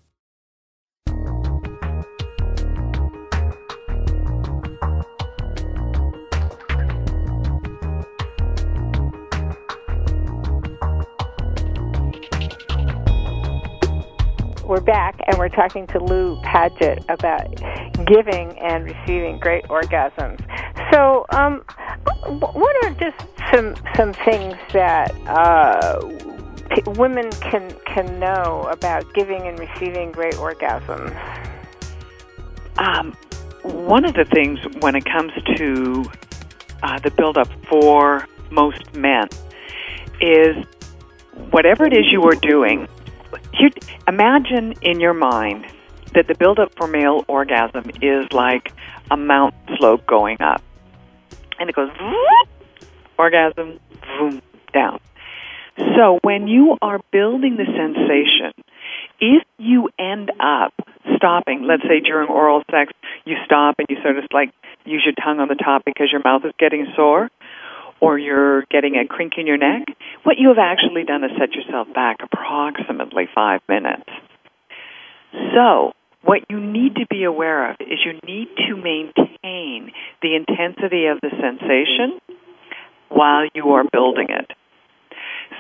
We're 14.69 14.81
back 14.81 15.19
and 15.25 15.39
we're 15.39 15.49
talking 15.49 15.87
to 15.87 15.99
Lou 15.99 16.39
Paget 16.43 17.03
about 17.09 17.55
giving 18.05 18.55
and 18.59 18.85
receiving 18.85 19.39
great 19.39 19.63
orgasms. 19.63 20.39
So, 20.93 21.25
um, 21.31 21.63
what 22.27 22.85
are 22.85 22.91
just 22.91 23.17
some 23.51 23.73
some 23.95 24.13
things 24.13 24.53
that 24.73 25.11
uh, 25.25 25.99
women 26.85 27.31
can 27.41 27.75
can 27.87 28.19
know 28.19 28.69
about 28.71 29.11
giving 29.15 29.47
and 29.47 29.57
receiving 29.57 30.11
great 30.11 30.35
orgasms? 30.35 31.17
Um, 32.77 33.17
one 33.63 34.05
of 34.05 34.13
the 34.13 34.25
things 34.25 34.59
when 34.81 34.95
it 34.95 35.05
comes 35.05 35.31
to 35.55 36.05
uh, 36.83 36.99
the 36.99 37.09
buildup 37.09 37.49
for 37.71 38.27
most 38.51 38.93
men 38.93 39.29
is 40.21 40.63
whatever 41.49 41.87
it 41.87 41.93
is 41.93 42.05
you 42.11 42.21
are 42.25 42.35
doing 42.35 42.87
you 43.59 43.69
imagine 44.07 44.73
in 44.81 44.99
your 44.99 45.13
mind 45.13 45.65
that 46.13 46.27
the 46.27 46.35
buildup 46.35 46.75
for 46.75 46.87
male 46.87 47.23
orgasm 47.27 47.91
is 48.01 48.31
like 48.31 48.71
a 49.11 49.17
mountain 49.17 49.77
slope 49.77 50.05
going 50.05 50.41
up, 50.41 50.61
and 51.59 51.69
it 51.69 51.75
goes 51.75 51.91
orgasm, 53.17 53.79
boom, 54.01 54.41
down. 54.73 54.99
So 55.95 56.19
when 56.23 56.47
you 56.47 56.77
are 56.81 56.99
building 57.11 57.57
the 57.57 57.65
sensation, 57.65 58.53
if 59.19 59.43
you 59.57 59.89
end 59.97 60.31
up 60.39 60.73
stopping, 61.15 61.63
let's 61.63 61.83
say 61.83 61.99
during 61.99 62.29
oral 62.29 62.63
sex, 62.71 62.91
you 63.25 63.35
stop 63.45 63.75
and 63.77 63.87
you 63.89 63.97
sort 64.01 64.17
of 64.17 64.25
like 64.31 64.51
use 64.85 65.03
your 65.05 65.15
tongue 65.23 65.39
on 65.39 65.47
the 65.47 65.55
top 65.55 65.83
because 65.85 66.09
your 66.11 66.21
mouth 66.23 66.43
is 66.45 66.51
getting 66.57 66.87
sore, 66.95 67.29
or 68.01 68.17
you're 68.17 68.63
getting 68.71 68.95
a 68.95 69.07
crink 69.07 69.33
in 69.37 69.47
your 69.47 69.57
neck, 69.57 69.87
what 70.23 70.37
you 70.37 70.49
have 70.49 70.57
actually 70.57 71.03
done 71.03 71.23
is 71.23 71.31
set 71.39 71.53
yourself 71.53 71.87
back 71.93 72.17
approximately 72.21 73.25
five 73.33 73.61
minutes. 73.67 74.09
So, 75.53 75.93
what 76.23 76.41
you 76.49 76.59
need 76.59 76.95
to 76.95 77.05
be 77.09 77.23
aware 77.23 77.71
of 77.71 77.77
is 77.79 77.99
you 78.03 78.13
need 78.25 78.49
to 78.67 78.75
maintain 78.75 79.91
the 80.21 80.35
intensity 80.35 81.05
of 81.05 81.19
the 81.21 81.29
sensation 81.29 82.19
while 83.09 83.47
you 83.53 83.71
are 83.71 83.83
building 83.91 84.27
it. 84.29 84.51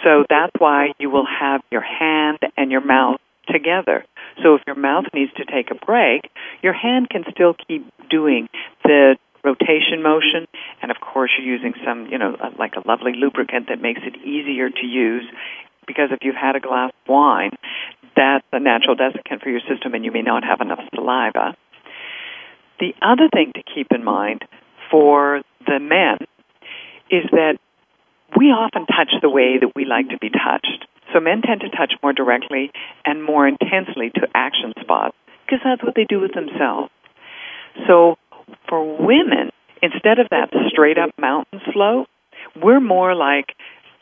So 0.03 0.25
that's 0.29 0.51
why 0.57 0.93
you 0.99 1.09
will 1.09 1.25
have 1.25 1.61
your 1.71 1.81
hand 1.81 2.39
and 2.57 2.71
your 2.71 2.85
mouth 2.85 3.19
together. 3.51 4.05
So 4.43 4.55
if 4.55 4.61
your 4.67 4.75
mouth 4.75 5.05
needs 5.13 5.31
to 5.37 5.45
take 5.45 5.71
a 5.71 5.85
break, 5.85 6.29
your 6.61 6.73
hand 6.73 7.09
can 7.09 7.23
still 7.31 7.55
keep 7.67 7.85
doing 8.09 8.47
the 8.83 9.17
rotation 9.43 10.03
motion, 10.03 10.47
and 10.81 10.91
of 10.91 10.97
course 10.99 11.31
you're 11.37 11.47
using 11.47 11.73
some, 11.85 12.07
you 12.07 12.17
know, 12.17 12.35
uh, 12.35 12.49
like 12.57 12.73
a 12.75 12.87
lovely 12.87 13.13
lubricant 13.15 13.69
that 13.69 13.81
makes 13.81 14.01
it 14.03 14.15
easier 14.25 14.69
to 14.69 14.85
use. 14.85 15.25
Because 15.87 16.09
if 16.11 16.19
you've 16.21 16.35
had 16.35 16.55
a 16.55 16.59
glass 16.59 16.91
of 16.91 17.09
wine, 17.09 17.51
that's 18.15 18.45
a 18.51 18.59
natural 18.59 18.95
desiccant 18.95 19.41
for 19.41 19.49
your 19.49 19.61
system, 19.67 19.93
and 19.93 20.05
you 20.05 20.11
may 20.11 20.21
not 20.21 20.43
have 20.43 20.61
enough 20.61 20.79
saliva. 20.93 21.55
The 22.79 22.93
other 23.01 23.27
thing 23.33 23.51
to 23.55 23.63
keep 23.63 23.87
in 23.91 24.03
mind 24.03 24.45
for 24.91 25.41
the 25.65 25.79
men 25.79 26.17
is 27.09 27.25
that 27.31 27.57
we 28.37 28.47
often 28.47 28.85
touch 28.85 29.11
the 29.21 29.29
way 29.29 29.57
that 29.59 29.71
we 29.75 29.85
like 29.85 30.09
to 30.09 30.17
be 30.17 30.29
touched. 30.29 30.85
So 31.13 31.19
men 31.19 31.41
tend 31.41 31.61
to 31.61 31.69
touch 31.69 31.93
more 32.03 32.13
directly 32.13 32.71
and 33.05 33.23
more 33.23 33.47
intensely 33.47 34.11
to 34.15 34.27
action 34.35 34.73
spots 34.79 35.15
because 35.45 35.59
that's 35.63 35.83
what 35.83 35.95
they 35.95 36.05
do 36.05 36.19
with 36.19 36.33
themselves. 36.33 36.91
So 37.87 38.17
for 38.67 38.83
women, 38.83 39.51
instead 39.81 40.19
of 40.19 40.27
that 40.29 40.49
straight 40.69 40.97
up 40.97 41.11
mountain 41.17 41.61
slope, 41.73 42.07
we're 42.61 42.79
more 42.79 43.15
like 43.15 43.55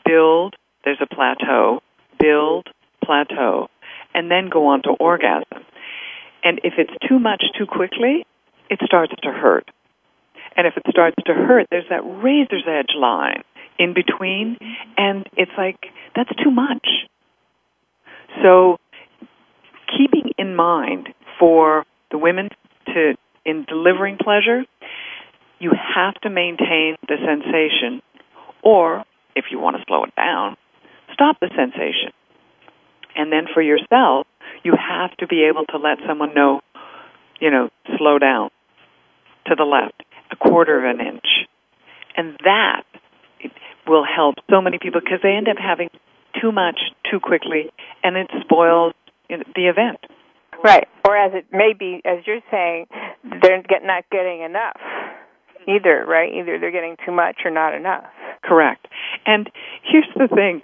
build, 0.04 0.54
there's 0.84 1.00
a 1.00 1.14
plateau, 1.14 1.80
build, 2.18 2.68
plateau, 3.04 3.68
and 4.14 4.30
then 4.30 4.48
go 4.52 4.68
on 4.68 4.82
to 4.82 4.90
orgasm. 4.90 5.64
And 6.44 6.60
if 6.64 6.74
it's 6.78 6.92
too 7.08 7.18
much 7.18 7.42
too 7.56 7.66
quickly, 7.66 8.26
it 8.70 8.80
starts 8.84 9.12
to 9.22 9.30
hurt. 9.30 9.70
And 10.56 10.66
if 10.66 10.76
it 10.76 10.84
starts 10.90 11.16
to 11.26 11.34
hurt, 11.34 11.66
there's 11.70 11.88
that 11.90 12.02
razor's 12.04 12.64
edge 12.66 12.94
line 12.96 13.42
in 13.78 13.94
between, 13.94 14.58
and 14.96 15.26
it's 15.36 15.52
like, 15.56 15.78
that's 16.16 16.30
too 16.42 16.50
much. 16.50 16.86
So, 18.42 18.78
keeping 19.96 20.32
in 20.36 20.56
mind 20.56 21.08
for 21.38 21.84
the 22.10 22.18
women 22.18 22.48
to 22.86 23.14
in 23.48 23.64
delivering 23.64 24.18
pleasure, 24.18 24.64
you 25.58 25.72
have 25.72 26.14
to 26.20 26.28
maintain 26.28 26.96
the 27.08 27.16
sensation, 27.16 28.02
or 28.62 29.04
if 29.34 29.46
you 29.50 29.58
want 29.58 29.76
to 29.78 29.84
slow 29.88 30.04
it 30.04 30.14
down, 30.14 30.56
stop 31.14 31.40
the 31.40 31.48
sensation. 31.56 32.12
And 33.16 33.32
then 33.32 33.46
for 33.52 33.62
yourself, 33.62 34.26
you 34.62 34.74
have 34.76 35.16
to 35.16 35.26
be 35.26 35.44
able 35.44 35.64
to 35.70 35.78
let 35.78 35.98
someone 36.06 36.34
know, 36.34 36.60
you 37.40 37.50
know, 37.50 37.70
slow 37.96 38.18
down 38.18 38.50
to 39.46 39.54
the 39.56 39.64
left, 39.64 40.02
a 40.30 40.36
quarter 40.36 40.78
of 40.78 40.94
an 40.94 41.04
inch. 41.04 41.26
And 42.16 42.36
that 42.44 42.82
will 43.86 44.04
help 44.04 44.34
so 44.50 44.60
many 44.60 44.78
people 44.78 45.00
because 45.00 45.20
they 45.22 45.32
end 45.32 45.48
up 45.48 45.56
having 45.56 45.88
too 46.40 46.52
much 46.52 46.78
too 47.10 47.18
quickly 47.18 47.70
and 48.04 48.16
it 48.16 48.28
spoils 48.42 48.92
the 49.28 49.68
event. 49.68 49.98
Right. 50.62 50.88
Or 51.06 51.16
as 51.16 51.32
it 51.34 51.46
may 51.52 51.72
be, 51.78 52.00
as 52.04 52.26
you're 52.26 52.40
saying, 52.50 52.86
they're 53.42 53.62
get, 53.62 53.82
not 53.84 54.04
getting 54.10 54.42
enough 54.42 54.76
either, 55.68 56.04
right? 56.06 56.32
Either 56.32 56.58
they're 56.58 56.72
getting 56.72 56.96
too 57.04 57.12
much 57.12 57.40
or 57.44 57.50
not 57.50 57.74
enough. 57.74 58.04
Correct. 58.42 58.86
And 59.26 59.50
here's 59.82 60.08
the 60.16 60.28
thing 60.34 60.62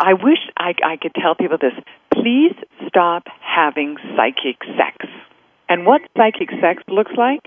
I 0.00 0.14
wish 0.14 0.38
I, 0.56 0.72
I 0.84 0.96
could 0.96 1.12
tell 1.14 1.34
people 1.34 1.58
this. 1.60 1.74
Please 2.12 2.54
stop 2.86 3.24
having 3.40 3.96
psychic 4.16 4.58
sex. 4.76 5.10
And 5.68 5.84
what 5.84 6.00
psychic 6.16 6.48
sex 6.60 6.82
looks 6.88 7.12
like 7.16 7.40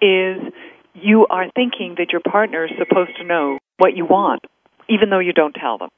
is 0.00 0.52
you 0.94 1.26
are 1.30 1.46
thinking 1.54 1.94
that 1.98 2.12
your 2.12 2.20
partner 2.20 2.66
is 2.66 2.72
supposed 2.78 3.16
to 3.18 3.24
know 3.24 3.58
what 3.78 3.96
you 3.96 4.04
want, 4.04 4.42
even 4.88 5.10
though 5.10 5.20
you 5.20 5.32
don't 5.32 5.54
tell 5.54 5.78
them. 5.78 5.88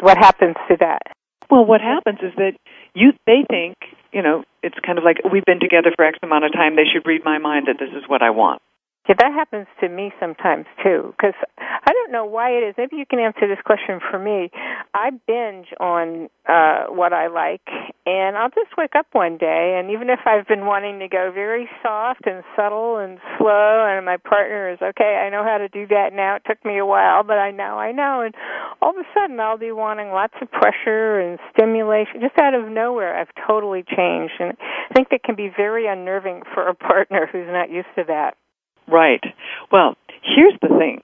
What 0.00 0.16
happens 0.16 0.56
to 0.68 0.76
that? 0.80 1.02
Well, 1.50 1.66
what 1.66 1.80
happens 1.80 2.18
is 2.22 2.32
that 2.36 2.52
you 2.94 3.12
they 3.26 3.44
think, 3.48 3.76
you 4.12 4.22
know, 4.22 4.44
it's 4.62 4.76
kind 4.84 4.98
of 4.98 5.04
like 5.04 5.18
we've 5.30 5.44
been 5.44 5.60
together 5.60 5.92
for 5.96 6.04
X 6.04 6.18
amount 6.22 6.44
of 6.44 6.52
time, 6.52 6.76
they 6.76 6.84
should 6.92 7.06
read 7.06 7.24
my 7.24 7.38
mind 7.38 7.66
that 7.66 7.78
this 7.78 7.90
is 7.90 8.08
what 8.08 8.22
I 8.22 8.30
want. 8.30 8.62
Yeah, 9.08 9.16
that 9.18 9.32
happens 9.34 9.66
to 9.80 9.88
me 9.88 10.12
sometimes 10.20 10.66
too. 10.82 11.12
Because 11.16 11.34
I 11.58 11.90
don't 11.92 12.12
know 12.12 12.24
why 12.24 12.50
it 12.50 12.62
is. 12.62 12.74
Maybe 12.78 12.96
you 12.96 13.06
can 13.06 13.18
answer 13.18 13.48
this 13.48 13.58
question 13.64 13.98
for 13.98 14.16
me. 14.18 14.50
I 14.94 15.10
binge 15.26 15.66
on 15.80 16.28
uh 16.48 16.86
what 16.86 17.12
I 17.12 17.26
like, 17.26 17.66
and 18.06 18.36
I'll 18.36 18.50
just 18.50 18.76
wake 18.78 18.94
up 18.96 19.06
one 19.12 19.38
day, 19.38 19.76
and 19.78 19.90
even 19.90 20.08
if 20.08 20.20
I've 20.24 20.46
been 20.46 20.66
wanting 20.66 21.00
to 21.00 21.08
go 21.08 21.32
very 21.34 21.68
soft 21.82 22.22
and 22.26 22.44
subtle 22.54 22.98
and 22.98 23.18
slow, 23.38 23.86
and 23.90 24.06
my 24.06 24.18
partner 24.18 24.70
is 24.70 24.78
okay, 24.80 25.18
I 25.26 25.30
know 25.30 25.42
how 25.42 25.58
to 25.58 25.68
do 25.68 25.86
that 25.88 26.12
now. 26.12 26.36
It 26.36 26.42
took 26.46 26.64
me 26.64 26.78
a 26.78 26.86
while, 26.86 27.24
but 27.24 27.38
I 27.38 27.50
now 27.50 27.78
I 27.78 27.90
know, 27.90 28.22
and 28.22 28.34
all 28.80 28.90
of 28.90 28.96
a 28.96 29.08
sudden 29.14 29.40
I'll 29.40 29.58
be 29.58 29.72
wanting 29.72 30.10
lots 30.10 30.34
of 30.40 30.50
pressure 30.50 31.18
and 31.18 31.38
stimulation 31.54 32.20
just 32.20 32.38
out 32.38 32.54
of 32.54 32.68
nowhere. 32.68 33.18
I've 33.18 33.34
totally 33.48 33.82
changed, 33.82 34.34
and 34.38 34.54
I 34.90 34.94
think 34.94 35.10
that 35.10 35.24
can 35.24 35.34
be 35.34 35.50
very 35.56 35.86
unnerving 35.88 36.42
for 36.54 36.68
a 36.68 36.74
partner 36.74 37.28
who's 37.30 37.48
not 37.48 37.70
used 37.70 37.90
to 37.96 38.04
that. 38.06 38.36
Right. 38.88 39.22
Well, 39.70 39.96
here's 40.22 40.54
the 40.60 40.68
thing. 40.68 41.02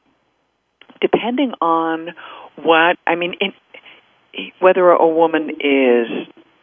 Depending 1.01 1.53
on 1.61 2.09
what, 2.57 2.97
I 3.07 3.15
mean, 3.15 3.35
in, 3.41 3.53
whether 4.61 4.91
a 4.91 5.09
woman 5.09 5.51
is 5.61 6.07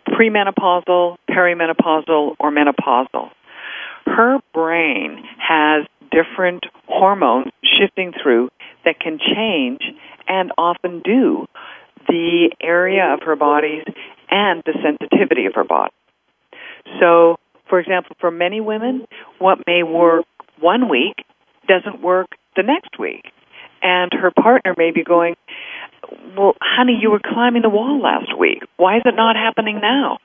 premenopausal, 0.08 1.17
perimenopausal, 1.30 2.36
or 2.39 2.51
menopausal, 2.51 3.30
her 4.06 4.39
brain 4.54 5.23
has 5.39 5.86
different 6.12 6.65
hormones 6.88 7.51
shifting 7.63 8.13
through 8.21 8.49
that 8.84 8.99
can 8.99 9.19
change 9.19 9.82
and 10.28 10.51
often 10.58 11.01
do 11.04 11.47
the 12.08 12.51
area 12.62 13.13
of 13.13 13.21
her 13.25 13.36
body 13.36 13.84
and 14.30 14.62
the 14.65 14.73
sensitivity 14.84 15.45
of 15.45 15.56
her 15.56 15.63
body. 15.63 15.93
So, 16.99 17.38
for 17.67 17.80
example, 17.80 18.15
for 18.19 18.30
many 18.30 18.62
women, 18.62 19.08
what 19.39 19.60
may 19.65 19.82
work 19.84 20.25
one 20.59 20.89
week 20.89 21.25
doesn't 21.67 22.01
work 22.01 22.27
the 22.55 22.63
next 22.63 22.99
week. 22.99 23.25
And 23.81 24.11
her 24.13 24.31
partner 24.31 24.73
may 24.77 24.91
be 24.91 25.03
going, 25.03 25.35
Well, 26.37 26.53
honey, 26.61 26.97
you 27.01 27.11
were 27.11 27.21
climbing 27.23 27.61
the 27.61 27.69
wall 27.69 28.01
last 28.01 28.37
week. 28.37 28.63
Why 28.77 28.97
is 28.97 29.03
it 29.05 29.15
not 29.15 29.35
happening 29.35 29.79
now? 29.81 30.17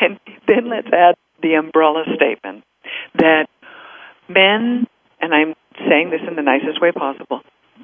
And 0.00 0.18
then 0.46 0.70
let's 0.70 0.88
add 0.92 1.16
the 1.42 1.54
umbrella 1.54 2.04
statement 2.14 2.64
that 3.14 3.46
men, 4.28 4.86
and 5.20 5.34
I'm 5.34 5.54
saying 5.88 6.10
this 6.10 6.20
in 6.26 6.36
the 6.36 6.42
nicest 6.42 6.80
way 6.80 6.92
possible, 6.92 7.40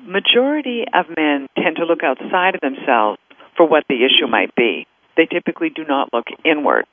majority 0.06 0.84
of 0.92 1.06
men 1.16 1.48
tend 1.56 1.76
to 1.76 1.84
look 1.84 2.02
outside 2.02 2.54
of 2.54 2.60
themselves 2.60 3.18
for 3.56 3.66
what 3.66 3.84
the 3.88 4.04
issue 4.04 4.26
might 4.26 4.54
be. 4.54 4.86
They 5.16 5.26
typically 5.26 5.70
do 5.70 5.84
not 5.84 6.12
look 6.12 6.26
inward. 6.44 6.86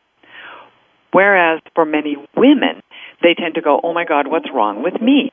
Whereas 1.12 1.62
for 1.76 1.86
many 1.86 2.16
women, 2.36 2.82
they 3.22 3.34
tend 3.34 3.56
to 3.56 3.62
go, 3.62 3.80
oh 3.84 3.94
my 3.94 4.06
God, 4.06 4.28
what's 4.28 4.50
wrong 4.54 4.84
with 4.84 5.02
me? 5.02 5.32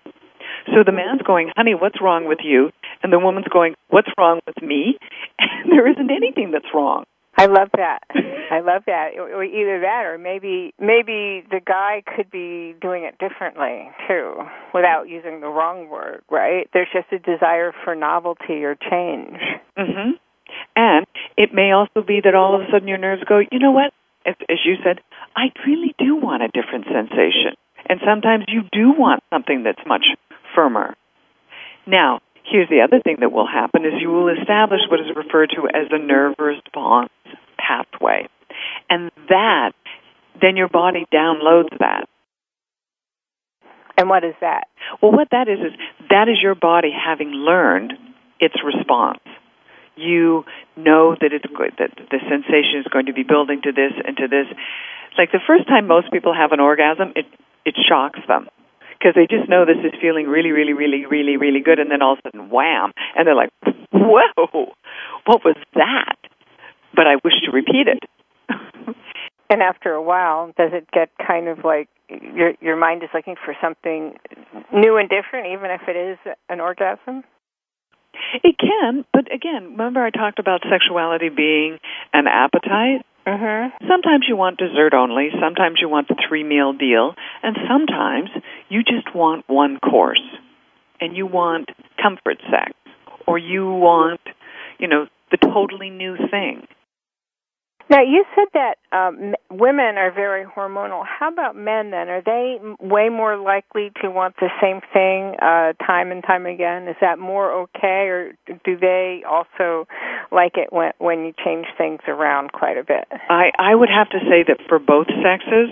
So 0.66 0.84
the 0.84 0.92
man's 0.92 1.22
going, 1.22 1.50
honey, 1.56 1.74
what's 1.74 2.00
wrong 2.00 2.26
with 2.26 2.40
you? 2.42 2.70
And 3.02 3.12
the 3.12 3.18
woman's 3.18 3.48
going, 3.48 3.74
what's 3.88 4.08
wrong 4.18 4.40
with 4.46 4.60
me? 4.62 4.98
And 5.38 5.72
there 5.72 5.90
isn't 5.90 6.10
anything 6.10 6.50
that's 6.52 6.72
wrong. 6.72 7.04
I 7.36 7.46
love 7.46 7.68
that. 7.76 8.00
I 8.50 8.60
love 8.60 8.82
that. 8.86 9.10
Or 9.16 9.44
either 9.44 9.80
that, 9.80 10.02
or 10.06 10.18
maybe 10.18 10.74
maybe 10.80 11.46
the 11.48 11.60
guy 11.64 12.02
could 12.16 12.30
be 12.30 12.74
doing 12.80 13.04
it 13.04 13.16
differently 13.18 13.90
too, 14.08 14.42
without 14.74 15.08
using 15.08 15.40
the 15.40 15.46
wrong 15.46 15.88
word. 15.88 16.22
Right? 16.30 16.68
There's 16.72 16.88
just 16.92 17.12
a 17.12 17.18
desire 17.18 17.72
for 17.84 17.94
novelty 17.94 18.64
or 18.64 18.74
change. 18.74 19.38
hmm 19.76 20.18
And 20.74 21.06
it 21.36 21.54
may 21.54 21.70
also 21.70 22.06
be 22.06 22.20
that 22.24 22.34
all 22.34 22.56
of 22.56 22.62
a 22.62 22.70
sudden 22.72 22.88
your 22.88 22.98
nerves 22.98 23.22
go, 23.28 23.38
you 23.38 23.58
know 23.60 23.72
what? 23.72 23.92
As, 24.26 24.34
as 24.50 24.58
you 24.64 24.74
said, 24.84 24.98
I 25.36 25.52
really 25.64 25.94
do 25.98 26.16
want 26.16 26.42
a 26.42 26.48
different 26.48 26.86
sensation. 26.86 27.54
And 27.88 28.00
sometimes 28.04 28.44
you 28.48 28.62
do 28.70 28.92
want 28.96 29.22
something 29.30 29.62
that's 29.62 29.80
much 29.86 30.04
firmer. 30.54 30.94
Now, 31.86 32.20
here's 32.44 32.68
the 32.68 32.82
other 32.82 33.00
thing 33.02 33.16
that 33.20 33.32
will 33.32 33.46
happen 33.46 33.84
is 33.84 33.92
you 34.00 34.10
will 34.10 34.28
establish 34.28 34.80
what 34.90 35.00
is 35.00 35.06
referred 35.16 35.50
to 35.56 35.66
as 35.68 35.88
the 35.90 35.98
nerve 35.98 36.34
response 36.38 37.10
pathway. 37.56 38.28
And 38.90 39.10
that, 39.28 39.72
then 40.40 40.56
your 40.56 40.68
body 40.68 41.06
downloads 41.12 41.76
that. 41.78 42.08
And 43.96 44.08
what 44.08 44.22
is 44.22 44.34
that? 44.40 44.68
Well, 45.02 45.12
what 45.12 45.28
that 45.32 45.48
is 45.48 45.58
is 45.58 45.72
that 46.10 46.28
is 46.28 46.36
your 46.40 46.54
body 46.54 46.90
having 46.94 47.30
learned 47.30 47.94
its 48.38 48.54
response. 48.64 49.20
You 49.96 50.44
know 50.76 51.16
that 51.20 51.32
it's 51.32 51.46
good, 51.46 51.74
that 51.78 51.90
the 51.96 52.20
sensation 52.30 52.78
is 52.78 52.86
going 52.92 53.06
to 53.06 53.12
be 53.12 53.24
building 53.24 53.60
to 53.64 53.72
this 53.72 53.90
and 54.06 54.16
to 54.18 54.28
this. 54.28 54.46
Like 55.18 55.32
the 55.32 55.42
first 55.44 55.66
time 55.66 55.88
most 55.88 56.12
people 56.12 56.32
have 56.32 56.52
an 56.52 56.60
orgasm, 56.60 57.12
it 57.16 57.26
it 57.64 57.74
shocks 57.88 58.20
them 58.28 58.48
because 58.98 59.14
they 59.14 59.26
just 59.26 59.48
know 59.48 59.64
this 59.64 59.78
is 59.84 59.98
feeling 60.00 60.26
really, 60.26 60.50
really, 60.50 60.72
really, 60.72 61.06
really, 61.06 61.36
really 61.36 61.60
good, 61.60 61.78
and 61.78 61.90
then 61.90 62.02
all 62.02 62.14
of 62.14 62.18
a 62.24 62.28
sudden, 62.28 62.50
wham, 62.50 62.92
and 63.16 63.26
they're 63.26 63.34
like, 63.34 63.50
"Whoa, 63.92 64.72
what 65.24 65.44
was 65.44 65.56
that?" 65.74 66.16
But 66.94 67.06
I 67.06 67.16
wish 67.22 67.34
to 67.44 67.50
repeat 67.52 67.86
it. 67.86 68.02
and 69.50 69.62
after 69.62 69.92
a 69.92 70.02
while, 70.02 70.48
does 70.56 70.70
it 70.72 70.90
get 70.90 71.10
kind 71.24 71.48
of 71.48 71.64
like 71.64 71.88
your 72.08 72.54
your 72.60 72.76
mind 72.76 73.02
is 73.02 73.10
looking 73.14 73.36
for 73.44 73.54
something 73.60 74.18
new 74.72 74.96
and 74.96 75.08
different, 75.08 75.48
even 75.52 75.70
if 75.70 75.82
it 75.88 75.96
is 75.96 76.18
an 76.48 76.60
orgasm? 76.60 77.22
It 78.42 78.56
can, 78.58 79.04
but 79.12 79.32
again, 79.32 79.72
remember 79.72 80.02
I 80.02 80.10
talked 80.10 80.38
about 80.38 80.62
sexuality 80.68 81.28
being 81.28 81.78
an 82.12 82.26
appetite. 82.26 83.04
Mm-hmm. 83.28 83.86
Sometimes 83.86 84.24
you 84.26 84.36
want 84.36 84.56
dessert 84.56 84.94
only, 84.94 85.28
sometimes 85.38 85.76
you 85.82 85.88
want 85.88 86.08
the 86.08 86.16
three 86.26 86.42
meal 86.42 86.72
deal, 86.72 87.14
and 87.42 87.56
sometimes 87.68 88.30
you 88.70 88.82
just 88.82 89.14
want 89.14 89.44
one 89.48 89.78
course. 89.78 90.22
And 91.00 91.16
you 91.16 91.26
want 91.26 91.68
comfort 92.02 92.38
sex, 92.50 92.72
or 93.26 93.38
you 93.38 93.66
want, 93.66 94.20
you 94.80 94.88
know, 94.88 95.06
the 95.30 95.36
totally 95.36 95.90
new 95.90 96.16
thing. 96.16 96.66
Now, 97.90 98.02
you 98.02 98.24
said 98.34 98.48
that 98.52 98.76
um, 98.92 99.34
women 99.50 99.96
are 99.96 100.12
very 100.12 100.44
hormonal. 100.44 101.04
How 101.06 101.32
about 101.32 101.56
men 101.56 101.90
then? 101.90 102.08
Are 102.10 102.20
they 102.20 102.58
way 102.80 103.08
more 103.08 103.38
likely 103.38 103.90
to 104.02 104.10
want 104.10 104.36
the 104.36 104.50
same 104.60 104.82
thing 104.92 105.36
uh, 105.40 105.72
time 105.84 106.12
and 106.12 106.22
time 106.22 106.44
again? 106.44 106.86
Is 106.86 106.96
that 107.00 107.18
more 107.18 107.62
okay, 107.62 108.08
or 108.08 108.32
do 108.64 108.76
they 108.78 109.22
also 109.26 109.88
like 110.30 110.52
it 110.56 110.70
when 110.70 110.92
when 110.98 111.24
you 111.24 111.32
change 111.42 111.64
things 111.78 112.00
around 112.06 112.52
quite 112.52 112.76
a 112.76 112.84
bit? 112.84 113.08
I 113.30 113.52
I 113.58 113.74
would 113.74 113.88
have 113.88 114.10
to 114.10 114.18
say 114.18 114.44
that 114.46 114.58
for 114.68 114.78
both 114.78 115.06
sexes, 115.06 115.70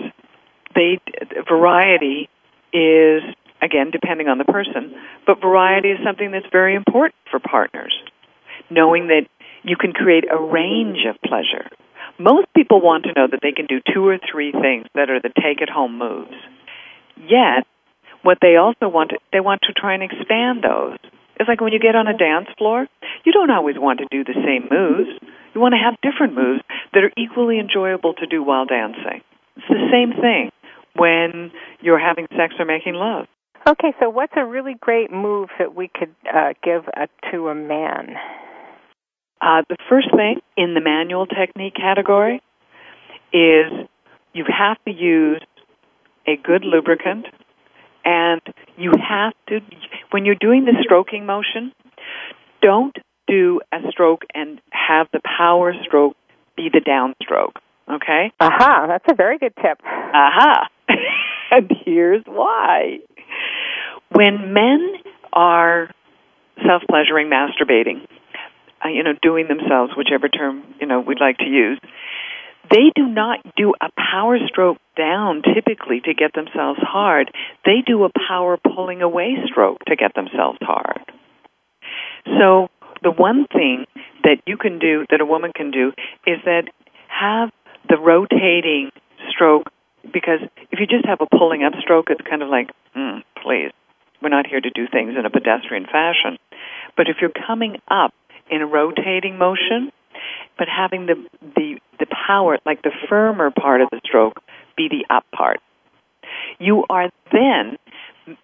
they 0.73 0.99
variety 1.47 2.29
is 2.73 3.21
again 3.61 3.91
depending 3.91 4.27
on 4.27 4.39
the 4.39 4.45
person, 4.45 4.95
but 5.27 5.39
variety 5.39 5.89
is 5.89 5.99
something 6.03 6.31
that's 6.31 6.49
very 6.51 6.73
important 6.73 7.15
for 7.29 7.39
partners. 7.39 7.93
Knowing 8.71 9.07
that 9.07 9.27
you 9.61 9.77
can 9.77 9.93
create 9.93 10.25
a 10.31 10.41
range 10.41 11.05
of 11.07 11.15
pleasure 11.21 11.69
most 12.19 12.47
people 12.55 12.81
want 12.81 13.05
to 13.05 13.13
know 13.13 13.27
that 13.29 13.39
they 13.41 13.51
can 13.51 13.65
do 13.65 13.79
two 13.93 14.05
or 14.05 14.17
three 14.17 14.51
things 14.51 14.85
that 14.95 15.09
are 15.09 15.21
the 15.21 15.29
take 15.29 15.61
it 15.61 15.69
home 15.69 15.97
moves. 15.97 16.35
Yet, 17.17 17.65
what 18.23 18.37
they 18.41 18.55
also 18.55 18.89
want 18.89 19.11
to, 19.11 19.17
they 19.31 19.39
want 19.39 19.61
to 19.63 19.73
try 19.73 19.93
and 19.93 20.03
expand 20.03 20.63
those. 20.63 20.97
It's 21.39 21.47
like 21.47 21.61
when 21.61 21.73
you 21.73 21.79
get 21.79 21.95
on 21.95 22.07
a 22.07 22.17
dance 22.17 22.47
floor, 22.57 22.87
you 23.23 23.31
don't 23.31 23.51
always 23.51 23.75
want 23.77 23.99
to 23.99 24.07
do 24.09 24.23
the 24.23 24.33
same 24.33 24.67
moves. 24.69 25.09
You 25.53 25.61
want 25.61 25.73
to 25.73 25.81
have 25.83 25.95
different 26.01 26.33
moves 26.33 26.61
that 26.93 27.03
are 27.03 27.11
equally 27.17 27.59
enjoyable 27.59 28.13
to 28.15 28.25
do 28.25 28.43
while 28.43 28.65
dancing. 28.65 29.21
It's 29.55 29.67
the 29.69 29.89
same 29.91 30.19
thing 30.19 30.51
when 30.95 31.51
you're 31.81 31.99
having 31.99 32.27
sex 32.35 32.55
or 32.59 32.65
making 32.65 32.95
love. 32.95 33.27
Okay, 33.67 33.93
so 33.99 34.09
what's 34.09 34.33
a 34.35 34.45
really 34.45 34.75
great 34.79 35.11
move 35.11 35.49
that 35.59 35.75
we 35.75 35.89
could 35.89 36.15
uh, 36.25 36.53
give 36.63 36.83
uh, 36.95 37.07
to 37.31 37.49
a 37.49 37.55
man? 37.55 38.15
Uh, 39.39 39.63
the 39.69 39.77
first 39.89 40.09
thing 40.15 40.39
in 40.55 40.73
the 40.73 40.81
manual 40.81 41.25
technique 41.25 41.75
category 41.75 42.41
is 43.31 43.71
you 44.33 44.45
have 44.47 44.77
to 44.85 44.91
use 44.91 45.41
a 46.27 46.35
good 46.37 46.63
lubricant 46.63 47.25
and 48.03 48.41
you 48.77 48.91
have 48.97 49.33
to 49.47 49.59
when 50.11 50.25
you're 50.25 50.35
doing 50.35 50.65
the 50.65 50.73
stroking 50.83 51.25
motion 51.25 51.71
don't 52.61 52.95
do 53.27 53.61
a 53.71 53.77
stroke 53.91 54.23
and 54.33 54.59
have 54.71 55.07
the 55.13 55.21
power 55.37 55.73
stroke 55.85 56.15
be 56.55 56.69
the 56.71 56.79
downstroke 56.79 57.57
okay? 57.89 58.31
Aha 58.39 58.85
that's 58.87 59.05
a 59.09 59.15
very 59.15 59.37
good 59.37 59.53
tip. 59.55 59.79
Aha. 59.85 60.67
And 61.49 61.71
here's 61.85 62.23
why. 62.25 62.99
When 64.11 64.53
men 64.53 64.95
are 65.31 65.89
self 66.65 66.81
pleasuring 66.89 67.29
masturbating 67.29 68.05
uh, 68.83 68.89
you 68.89 69.03
know, 69.03 69.13
doing 69.21 69.47
themselves, 69.47 69.93
whichever 69.95 70.29
term, 70.29 70.63
you 70.79 70.87
know, 70.87 70.99
we'd 70.99 71.19
like 71.19 71.37
to 71.39 71.49
use, 71.49 71.79
they 72.69 72.91
do 72.95 73.07
not 73.07 73.39
do 73.55 73.73
a 73.79 73.89
power 73.95 74.37
stroke 74.47 74.77
down 74.97 75.41
typically 75.41 76.01
to 76.01 76.13
get 76.13 76.33
themselves 76.33 76.79
hard. 76.81 77.31
They 77.65 77.81
do 77.85 78.03
a 78.03 78.09
power 78.27 78.57
pulling 78.57 79.01
away 79.01 79.35
stroke 79.45 79.85
to 79.85 79.95
get 79.95 80.13
themselves 80.15 80.59
hard. 80.61 80.99
So 82.25 82.67
the 83.03 83.11
one 83.11 83.47
thing 83.47 83.85
that 84.23 84.41
you 84.45 84.57
can 84.57 84.79
do, 84.79 85.05
that 85.09 85.21
a 85.21 85.25
woman 85.25 85.51
can 85.55 85.71
do, 85.71 85.93
is 86.25 86.39
that 86.45 86.63
have 87.07 87.51
the 87.87 87.97
rotating 87.97 88.91
stroke 89.29 89.71
because 90.11 90.39
if 90.71 90.79
you 90.79 90.87
just 90.87 91.05
have 91.05 91.19
a 91.21 91.25
pulling 91.25 91.63
up 91.63 91.73
stroke, 91.81 92.07
it's 92.09 92.21
kind 92.27 92.41
of 92.41 92.49
like, 92.49 92.69
mm, 92.95 93.23
please. 93.41 93.71
We're 94.21 94.29
not 94.29 94.47
here 94.47 94.59
to 94.59 94.69
do 94.69 94.87
things 94.91 95.13
in 95.17 95.25
a 95.25 95.29
pedestrian 95.29 95.85
fashion. 95.85 96.37
But 96.95 97.07
if 97.07 97.17
you're 97.21 97.31
coming 97.45 97.77
up 97.87 98.13
in 98.49 98.61
a 98.61 98.65
rotating 98.65 99.37
motion, 99.37 99.91
but 100.57 100.67
having 100.67 101.05
the 101.05 101.15
the 101.55 101.79
the 101.99 102.07
power, 102.27 102.57
like 102.65 102.81
the 102.81 102.91
firmer 103.09 103.51
part 103.51 103.81
of 103.81 103.89
the 103.91 104.01
stroke, 104.05 104.41
be 104.75 104.89
the 104.89 105.05
up 105.13 105.25
part, 105.31 105.59
you 106.59 106.85
are 106.89 107.09
then 107.31 107.77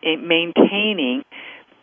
maintaining 0.04 1.24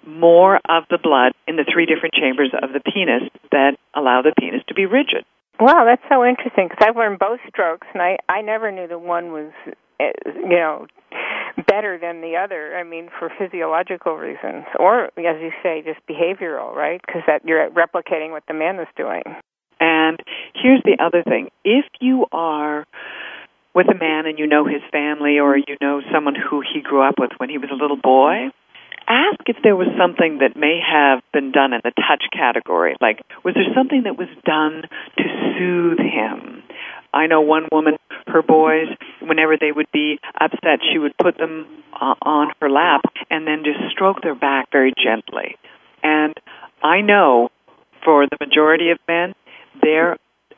more 0.06 0.56
of 0.56 0.84
the 0.88 0.98
blood 1.02 1.32
in 1.46 1.56
the 1.56 1.64
three 1.70 1.86
different 1.86 2.14
chambers 2.14 2.52
of 2.60 2.72
the 2.72 2.80
penis 2.80 3.28
that 3.52 3.76
allow 3.94 4.22
the 4.22 4.32
penis 4.38 4.62
to 4.68 4.74
be 4.74 4.86
rigid. 4.86 5.24
Wow, 5.58 5.84
that's 5.84 6.02
so 6.08 6.24
interesting 6.24 6.68
because 6.68 6.82
I've 6.86 6.96
learned 6.96 7.18
both 7.18 7.40
strokes, 7.48 7.86
and 7.92 8.00
I 8.02 8.18
I 8.28 8.40
never 8.40 8.70
knew 8.72 8.88
that 8.88 9.00
one 9.00 9.32
was, 9.32 9.52
eh, 10.00 10.12
you 10.26 10.56
know, 10.56 10.86
better 11.66 11.98
than 12.00 12.20
the 12.20 12.36
other. 12.36 12.76
I 12.76 12.84
mean, 12.84 13.08
for 13.18 13.30
physiological 13.38 14.16
reasons, 14.16 14.64
or 14.78 15.06
as 15.06 15.40
you 15.40 15.52
say, 15.62 15.82
just 15.84 16.00
behavioral, 16.06 16.74
right? 16.74 17.00
Because 17.04 17.22
that 17.26 17.44
you're 17.44 17.70
replicating 17.70 18.30
what 18.30 18.44
the 18.48 18.54
man 18.54 18.78
is 18.78 18.88
doing. 18.96 19.22
And 19.80 20.20
here's 20.54 20.82
the 20.84 20.98
other 21.02 21.22
thing: 21.22 21.50
if 21.64 21.84
you 22.00 22.26
are 22.32 22.86
with 23.74 23.86
a 23.88 23.98
man 23.98 24.26
and 24.26 24.38
you 24.38 24.46
know 24.46 24.64
his 24.64 24.82
family, 24.92 25.38
or 25.38 25.56
you 25.56 25.76
know 25.80 26.00
someone 26.12 26.34
who 26.34 26.60
he 26.60 26.80
grew 26.80 27.02
up 27.02 27.14
with 27.18 27.30
when 27.38 27.48
he 27.48 27.58
was 27.58 27.70
a 27.70 27.76
little 27.76 27.96
boy, 27.96 28.50
ask 29.08 29.40
if 29.46 29.56
there 29.62 29.76
was 29.76 29.88
something 29.98 30.38
that 30.38 30.56
may 30.56 30.78
have 30.80 31.22
been 31.32 31.52
done 31.52 31.72
in 31.72 31.80
the 31.82 31.92
touch 31.92 32.24
category. 32.32 32.96
Like, 33.00 33.20
was 33.44 33.54
there 33.54 33.72
something 33.74 34.04
that 34.04 34.16
was 34.16 34.28
done 34.44 34.82
to 35.18 35.24
soothe 35.58 35.98
him? 35.98 36.62
I 37.12 37.26
know 37.26 37.40
one 37.40 37.68
woman, 37.72 37.96
her 38.26 38.42
boys, 38.42 38.88
whenever 39.20 39.56
they 39.56 39.72
would 39.72 39.90
be 39.92 40.18
upset, 40.40 40.80
she 40.92 40.98
would 40.98 41.16
put 41.18 41.36
them 41.38 41.66
uh, 41.92 42.14
on 42.22 42.52
her 42.60 42.70
lap 42.70 43.02
and 43.30 43.46
then 43.46 43.64
just 43.64 43.90
stroke 43.90 44.22
their 44.22 44.34
back 44.34 44.68
very 44.70 44.92
gently. 45.02 45.56
And 46.02 46.34
I 46.82 47.00
know 47.00 47.50
for 48.04 48.26
the 48.26 48.36
majority 48.40 48.90
of 48.90 48.98
men, 49.08 49.34
there 49.82 50.16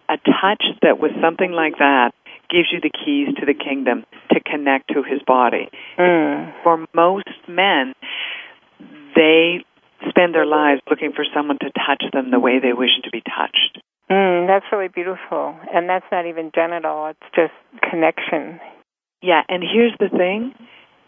a 0.09 0.17
touch 0.17 0.65
that 0.83 0.99
was 0.99 1.11
something 1.23 1.53
like 1.53 1.79
that 1.79 2.13
gives 2.51 2.69
you 2.71 2.81
the 2.81 2.91
keys 2.91 3.35
to 3.41 3.47
the 3.47 3.55
kingdom 3.55 4.05
to 4.31 4.41
connect 4.41 4.89
to 4.89 5.03
his 5.03 5.23
body. 5.27 5.71
Mm. 5.99 6.53
For 6.63 6.87
most 6.95 7.31
men, 7.49 7.95
they 9.17 9.65
spend 10.09 10.35
their 10.35 10.47
lives 10.47 10.83
looking 10.91 11.13
for 11.13 11.25
someone 11.35 11.59
to 11.61 11.71
touch 11.71 12.05
them 12.13 12.31
the 12.31 12.41
way 12.41 12.59
they 12.61 12.73
wish 12.73 12.91
to 13.05 13.11
be 13.11 13.23
touched. 13.23 13.81
Mm, 14.13 14.47
that's 14.47 14.67
really 14.71 14.89
beautiful. 14.89 15.57
And 15.73 15.89
that's 15.89 16.05
not 16.13 16.27
even 16.27 16.51
genital, 16.55 17.07
it's 17.07 17.35
just 17.35 17.55
connection. 17.89 18.61
Yeah, 19.23 19.41
and 19.49 19.63
here's 19.63 19.95
the 19.99 20.11
thing 20.11 20.53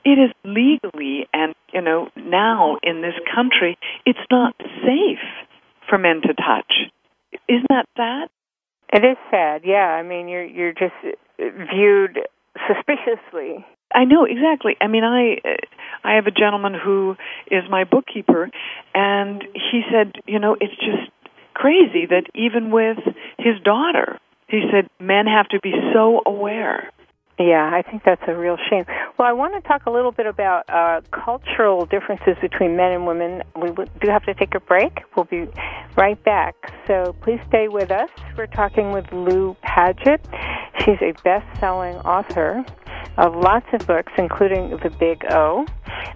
it 0.04 0.18
is 0.18 0.30
legally, 0.44 1.26
and, 1.32 1.54
you 1.72 1.80
know, 1.80 2.08
now 2.16 2.76
in 2.82 3.02
this 3.02 3.14
country, 3.34 3.76
it's 4.06 4.18
not 4.30 4.54
safe 4.58 5.24
for 5.88 5.98
men 5.98 6.20
to 6.22 6.34
touch. 6.34 6.72
Isn't 7.48 7.68
that 7.68 7.86
sad? 7.96 8.28
It 8.92 9.04
is 9.04 9.16
sad, 9.30 9.62
yeah. 9.64 9.88
I 9.88 10.02
mean, 10.02 10.28
you're 10.28 10.44
you're 10.44 10.72
just 10.72 10.94
viewed 11.38 12.20
suspiciously. 12.68 13.66
I 13.92 14.04
know 14.04 14.24
exactly. 14.24 14.76
I 14.80 14.86
mean, 14.86 15.04
I 15.04 15.36
I 16.04 16.14
have 16.14 16.26
a 16.26 16.30
gentleman 16.30 16.74
who 16.74 17.16
is 17.50 17.64
my 17.68 17.84
bookkeeper, 17.84 18.50
and 18.94 19.42
he 19.54 19.82
said, 19.90 20.12
you 20.26 20.38
know, 20.38 20.56
it's 20.60 20.76
just 20.76 21.10
crazy 21.54 22.06
that 22.06 22.24
even 22.34 22.70
with 22.70 22.98
his 23.38 23.60
daughter, 23.64 24.18
he 24.48 24.62
said 24.70 24.88
men 25.00 25.26
have 25.26 25.48
to 25.48 25.60
be 25.60 25.72
so 25.92 26.20
aware. 26.26 26.90
Yeah, 27.38 27.68
I 27.72 27.82
think 27.82 28.02
that's 28.04 28.22
a 28.28 28.34
real 28.34 28.56
shame. 28.70 28.84
Well, 29.18 29.26
I 29.26 29.32
want 29.32 29.54
to 29.60 29.68
talk 29.68 29.86
a 29.86 29.90
little 29.90 30.12
bit 30.12 30.26
about 30.26 30.68
uh, 30.68 31.00
cultural 31.10 31.84
differences 31.84 32.36
between 32.40 32.76
men 32.76 32.92
and 32.92 33.06
women. 33.08 33.42
We 33.60 33.70
do 33.70 34.08
have 34.08 34.22
to 34.24 34.34
take 34.34 34.54
a 34.54 34.60
break. 34.60 35.00
We'll 35.16 35.24
be 35.24 35.48
right 35.96 36.22
back. 36.22 36.54
So 36.86 37.16
please 37.22 37.40
stay 37.48 37.66
with 37.66 37.90
us. 37.90 38.08
We're 38.36 38.46
talking 38.46 38.92
with 38.92 39.10
Lou 39.10 39.56
Paget. 39.62 40.24
She's 40.78 41.00
a 41.00 41.12
best 41.24 41.58
selling 41.58 41.96
author 41.96 42.64
of 43.16 43.34
lots 43.34 43.66
of 43.72 43.86
books, 43.86 44.12
including 44.18 44.70
The 44.82 44.90
Big 44.90 45.24
O 45.30 45.66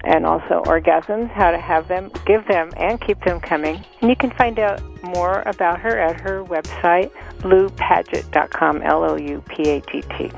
and 0.03 0.25
also 0.25 0.61
Orgasms, 0.65 1.29
How 1.31 1.51
to 1.51 1.59
Have 1.59 1.87
Them, 1.87 2.11
Give 2.25 2.45
Them, 2.47 2.71
and 2.77 2.99
Keep 3.01 3.23
Them 3.23 3.39
Coming. 3.39 3.83
And 4.01 4.09
you 4.09 4.15
can 4.15 4.31
find 4.31 4.59
out 4.59 4.81
more 5.03 5.41
about 5.45 5.79
her 5.79 5.97
at 5.97 6.19
her 6.21 6.43
website, 6.43 7.11
loupaget.com, 7.39 8.81
L 8.81 9.03
O 9.03 9.17
U 9.17 9.43
P 9.47 9.69
A 9.69 9.81
G 9.81 10.01
T. 10.17 10.31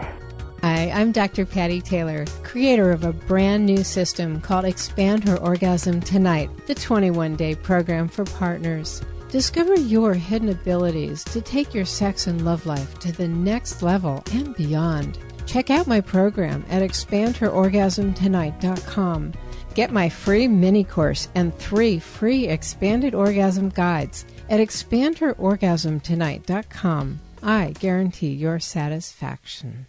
Hi, 0.64 0.92
I'm 0.92 1.12
Dr. 1.12 1.46
Patti 1.46 1.82
Taylor, 1.82 2.26
creator 2.44 2.92
of 2.92 3.04
a 3.04 3.14
brand 3.14 3.66
new 3.66 3.84
system 3.84 4.40
called 4.42 4.66
Expand 4.66 5.28
Her 5.28 5.38
Orgasm 5.38 6.02
Tonight, 6.02 6.52
the 6.68 6.76
21 6.76 7.36
day 7.36 7.56
program 7.56 8.08
for 8.08 8.26
partners. 8.26 9.02
Discover 9.30 9.76
your 9.80 10.14
hidden 10.14 10.50
abilities 10.50 11.24
to 11.24 11.42
take 11.42 11.74
your 11.74 11.86
sex 11.86 12.28
and 12.28 12.46
love 12.46 12.66
life 12.66 13.00
to 13.00 13.12
the 13.12 13.28
next 13.28 13.82
level 13.82 14.24
and 14.34 14.56
beyond. 14.56 15.18
Check 15.46 15.70
out 15.70 15.88
my 15.88 16.02
program 16.02 16.66
at 16.70 16.82
expandherorgasmtonight.com. 16.82 19.34
Get 19.74 19.92
my 19.92 20.10
free 20.10 20.48
mini 20.48 20.84
course 20.84 21.30
and 21.36 21.58
three 21.58 22.00
free 22.00 22.48
expanded 22.48 23.16
orgasm 23.16 23.70
guides 23.70 24.26
at 24.50 24.60
expandherorgasmtonight.com. 24.60 27.20
I 27.44 27.74
guarantee 27.80 28.34
your 28.34 28.60
satisfaction. 28.60 29.88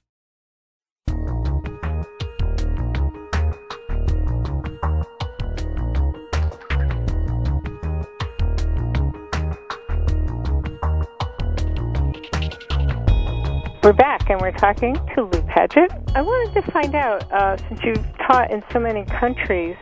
We're 13.82 13.92
back 13.92 14.30
and 14.30 14.40
we're 14.40 14.52
talking 14.52 14.94
to 15.16 15.22
Lou 15.22 15.42
Paget. 15.42 15.90
I 16.14 16.22
wanted 16.22 16.54
to 16.54 16.70
find 16.70 16.94
out, 16.94 17.32
uh, 17.32 17.56
since 17.56 17.80
you've 17.82 18.16
taught 18.18 18.52
in 18.52 18.62
so 18.72 18.78
many 18.78 19.04
countries, 19.06 19.74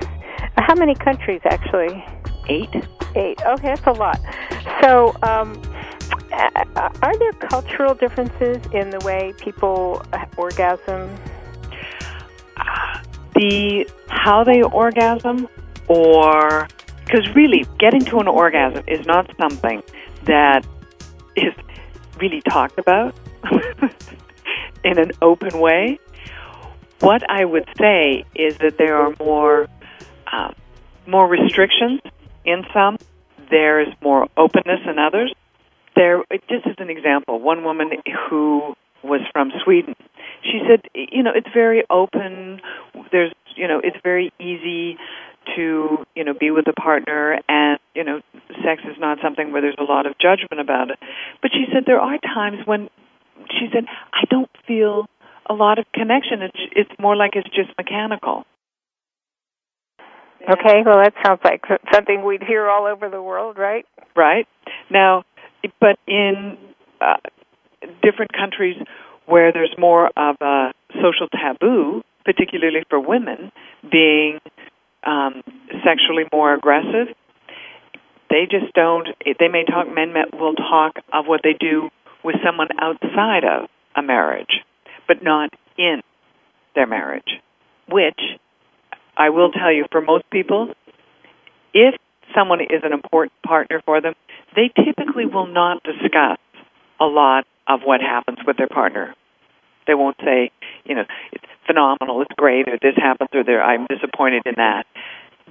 how 0.56 0.74
many 0.74 0.94
countries 0.94 1.42
actually? 1.44 2.02
Eight. 2.48 2.74
Eight. 3.14 3.38
Okay, 3.44 3.74
that's 3.74 3.86
a 3.86 3.92
lot. 3.92 4.18
So, 4.80 5.14
um, 5.22 5.60
are 6.32 7.18
there 7.18 7.32
cultural 7.40 7.92
differences 7.92 8.64
in 8.72 8.88
the 8.88 9.00
way 9.04 9.34
people 9.36 10.02
orgasm? 10.38 11.14
The 13.34 13.86
how 14.08 14.44
they 14.44 14.62
orgasm, 14.62 15.46
or 15.88 16.68
because 17.04 17.28
really 17.34 17.66
getting 17.78 18.00
to 18.06 18.18
an 18.20 18.28
orgasm 18.28 18.82
is 18.88 19.04
not 19.04 19.30
something 19.38 19.82
that 20.24 20.66
is 21.36 21.52
really 22.18 22.40
talked 22.40 22.78
about 22.78 23.14
in 24.84 24.98
an 24.98 25.12
open 25.22 25.58
way. 25.60 25.98
What 27.00 27.28
I 27.28 27.44
would 27.44 27.68
say 27.78 28.24
is 28.34 28.58
that 28.58 28.76
there 28.78 28.96
are 28.96 29.14
more 29.18 29.68
uh, 30.30 30.52
more 31.06 31.26
restrictions 31.26 32.00
in 32.44 32.64
some. 32.72 32.98
There 33.50 33.80
is 33.80 33.88
more 34.02 34.28
openness 34.36 34.80
in 34.86 34.98
others. 34.98 35.32
There, 35.96 36.22
just 36.48 36.66
as 36.66 36.76
an 36.78 36.88
example, 36.88 37.40
one 37.40 37.64
woman 37.64 37.90
who 38.28 38.74
was 39.02 39.20
from 39.32 39.50
Sweden, 39.64 39.96
she 40.42 40.60
said, 40.68 40.82
you 40.94 41.22
know, 41.22 41.32
it's 41.34 41.48
very 41.52 41.84
open. 41.90 42.60
There's, 43.10 43.32
you 43.56 43.66
know, 43.66 43.80
it's 43.82 43.96
very 44.02 44.32
easy 44.38 44.98
to 45.56 46.04
you 46.14 46.22
know 46.22 46.34
be 46.34 46.50
with 46.50 46.66
a 46.68 46.72
partner 46.72 47.40
and 47.48 47.78
you 47.94 48.04
know 48.04 48.20
sex 48.62 48.82
is 48.84 48.96
not 48.98 49.18
something 49.22 49.52
where 49.52 49.62
there's 49.62 49.74
a 49.78 49.84
lot 49.84 50.04
of 50.04 50.12
judgment 50.18 50.60
about 50.60 50.90
it 50.90 50.98
but 51.40 51.50
she 51.50 51.64
said 51.72 51.84
there 51.86 51.98
are 51.98 52.18
times 52.18 52.58
when 52.66 52.90
she 53.48 53.68
said, 53.72 53.84
I 54.12 54.24
don't 54.28 54.50
feel 54.66 55.06
a 55.48 55.54
lot 55.54 55.78
of 55.78 55.86
connection. 55.92 56.42
It's, 56.42 56.58
it's 56.76 56.90
more 56.98 57.16
like 57.16 57.32
it's 57.34 57.48
just 57.48 57.70
mechanical. 57.78 58.44
Okay, 60.42 60.82
well, 60.86 61.02
that 61.02 61.12
sounds 61.24 61.40
like 61.44 61.62
something 61.92 62.24
we'd 62.24 62.42
hear 62.42 62.68
all 62.68 62.86
over 62.86 63.10
the 63.10 63.22
world, 63.22 63.58
right? 63.58 63.84
Right. 64.16 64.46
Now, 64.90 65.24
but 65.80 65.98
in 66.06 66.56
uh, 67.00 67.16
different 68.02 68.32
countries 68.32 68.76
where 69.26 69.52
there's 69.52 69.74
more 69.78 70.10
of 70.16 70.36
a 70.40 70.72
social 70.94 71.28
taboo, 71.28 72.02
particularly 72.24 72.82
for 72.88 72.98
women, 72.98 73.52
being 73.90 74.40
um, 75.04 75.42
sexually 75.84 76.24
more 76.32 76.54
aggressive, 76.54 77.14
they 78.30 78.46
just 78.50 78.72
don't. 78.74 79.08
They 79.24 79.48
may 79.48 79.64
talk. 79.64 79.92
Men 79.92 80.14
will 80.32 80.54
talk 80.54 80.96
of 81.12 81.26
what 81.26 81.40
they 81.42 81.54
do 81.58 81.90
with 82.24 82.36
someone 82.44 82.68
outside 82.78 83.44
of 83.44 83.68
a 83.96 84.02
marriage, 84.02 84.60
but 85.08 85.22
not 85.22 85.50
in 85.76 86.00
their 86.74 86.86
marriage. 86.86 87.40
Which 87.88 88.20
I 89.16 89.30
will 89.30 89.50
tell 89.50 89.72
you, 89.72 89.86
for 89.90 90.00
most 90.00 90.24
people, 90.30 90.72
if 91.74 91.94
someone 92.34 92.60
is 92.60 92.82
an 92.82 92.92
important 92.92 93.32
partner 93.44 93.82
for 93.84 94.00
them, 94.00 94.14
they 94.54 94.70
typically 94.84 95.26
will 95.26 95.46
not 95.46 95.82
discuss 95.82 96.38
a 97.00 97.04
lot 97.04 97.46
of 97.66 97.80
what 97.84 98.00
happens 98.00 98.38
with 98.46 98.56
their 98.56 98.68
partner. 98.68 99.14
They 99.86 99.94
won't 99.94 100.16
say, 100.24 100.50
you 100.84 100.94
know, 100.94 101.04
it's 101.32 101.44
phenomenal, 101.66 102.22
it's 102.22 102.34
great, 102.36 102.68
or 102.68 102.78
this 102.80 102.94
happens, 102.96 103.30
or 103.32 103.62
I'm 103.62 103.86
disappointed 103.86 104.42
in 104.46 104.54
that. 104.56 104.86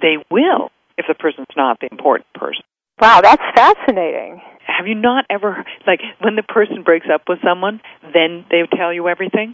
they 0.01 0.17
will 0.29 0.71
if 0.97 1.05
the 1.07 1.13
person's 1.13 1.47
not 1.55 1.79
the 1.79 1.87
important 1.91 2.31
person. 2.33 2.63
Wow, 2.99 3.21
that's 3.21 3.43
fascinating. 3.55 4.41
Have 4.67 4.87
you 4.87 4.95
not 4.95 5.25
ever 5.29 5.65
like 5.87 5.99
when 6.21 6.35
the 6.35 6.43
person 6.43 6.83
breaks 6.83 7.07
up 7.13 7.23
with 7.27 7.39
someone, 7.43 7.81
then 8.13 8.45
they 8.49 8.61
tell 8.77 8.93
you 8.93 9.07
everything? 9.07 9.53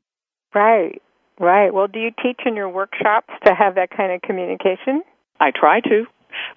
Right. 0.53 1.01
Right. 1.39 1.73
Well, 1.73 1.87
do 1.87 1.99
you 1.99 2.11
teach 2.23 2.39
in 2.45 2.55
your 2.55 2.69
workshops 2.69 3.33
to 3.45 3.53
have 3.53 3.75
that 3.75 3.89
kind 3.95 4.13
of 4.13 4.21
communication? 4.21 5.03
I 5.39 5.51
try 5.51 5.81
to. 5.81 6.05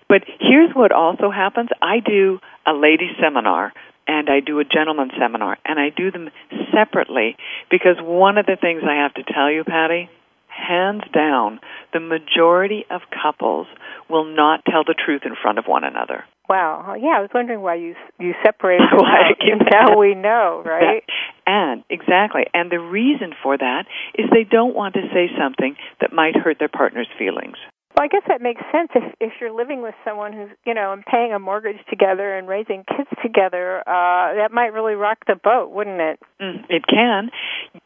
But 0.08 0.22
here's 0.40 0.72
what 0.74 0.92
also 0.92 1.30
happens. 1.30 1.68
I 1.82 2.00
do 2.00 2.38
a 2.66 2.72
ladies 2.72 3.16
seminar 3.22 3.72
and 4.06 4.28
I 4.30 4.40
do 4.40 4.60
a 4.60 4.64
gentleman 4.64 5.10
seminar 5.18 5.58
and 5.64 5.78
I 5.78 5.90
do 5.94 6.10
them 6.10 6.30
separately 6.72 7.36
because 7.70 7.96
one 8.00 8.38
of 8.38 8.46
the 8.46 8.56
things 8.60 8.82
I 8.88 9.02
have 9.02 9.14
to 9.14 9.32
tell 9.32 9.50
you, 9.50 9.64
Patti, 9.64 10.08
hands 10.48 11.02
down, 11.12 11.60
the 11.92 12.00
majority 12.00 12.84
of 12.90 13.02
couples 13.22 13.66
will 14.08 14.24
not 14.24 14.64
tell 14.64 14.84
the 14.84 14.94
truth 14.94 15.22
in 15.24 15.34
front 15.40 15.58
of 15.58 15.66
one 15.66 15.84
another. 15.84 16.24
Wow. 16.48 16.94
Yeah, 16.98 17.18
I 17.18 17.20
was 17.20 17.30
wondering 17.34 17.60
why 17.60 17.74
you 17.74 17.94
you 18.18 18.32
separated 18.44 18.86
out. 18.92 19.36
now 19.70 19.98
we 19.98 20.14
know, 20.14 20.62
right? 20.64 21.04
And 21.46 21.84
exactly. 21.90 22.44
And 22.54 22.70
the 22.70 22.80
reason 22.80 23.32
for 23.42 23.56
that 23.56 23.84
is 24.16 24.26
they 24.32 24.44
don't 24.44 24.74
want 24.74 24.94
to 24.94 25.02
say 25.12 25.28
something 25.38 25.76
that 26.00 26.12
might 26.12 26.36
hurt 26.36 26.58
their 26.58 26.68
partner's 26.68 27.08
feelings. 27.18 27.56
Well, 27.96 28.04
I 28.04 28.08
guess 28.08 28.22
that 28.28 28.40
makes 28.40 28.62
sense 28.72 28.90
if 28.94 29.14
if 29.20 29.32
you're 29.40 29.52
living 29.52 29.82
with 29.82 29.94
someone 30.04 30.32
who's 30.32 30.50
you 30.64 30.72
know 30.72 30.92
and 30.92 31.04
paying 31.04 31.32
a 31.32 31.38
mortgage 31.38 31.80
together 31.90 32.36
and 32.36 32.48
raising 32.48 32.84
kids 32.84 33.10
together. 33.22 33.80
Uh, 33.80 34.34
that 34.40 34.50
might 34.50 34.72
really 34.72 34.94
rock 34.94 35.18
the 35.26 35.36
boat, 35.36 35.70
wouldn't 35.70 36.00
it? 36.00 36.20
Mm, 36.40 36.64
it 36.70 36.84
can. 36.86 37.30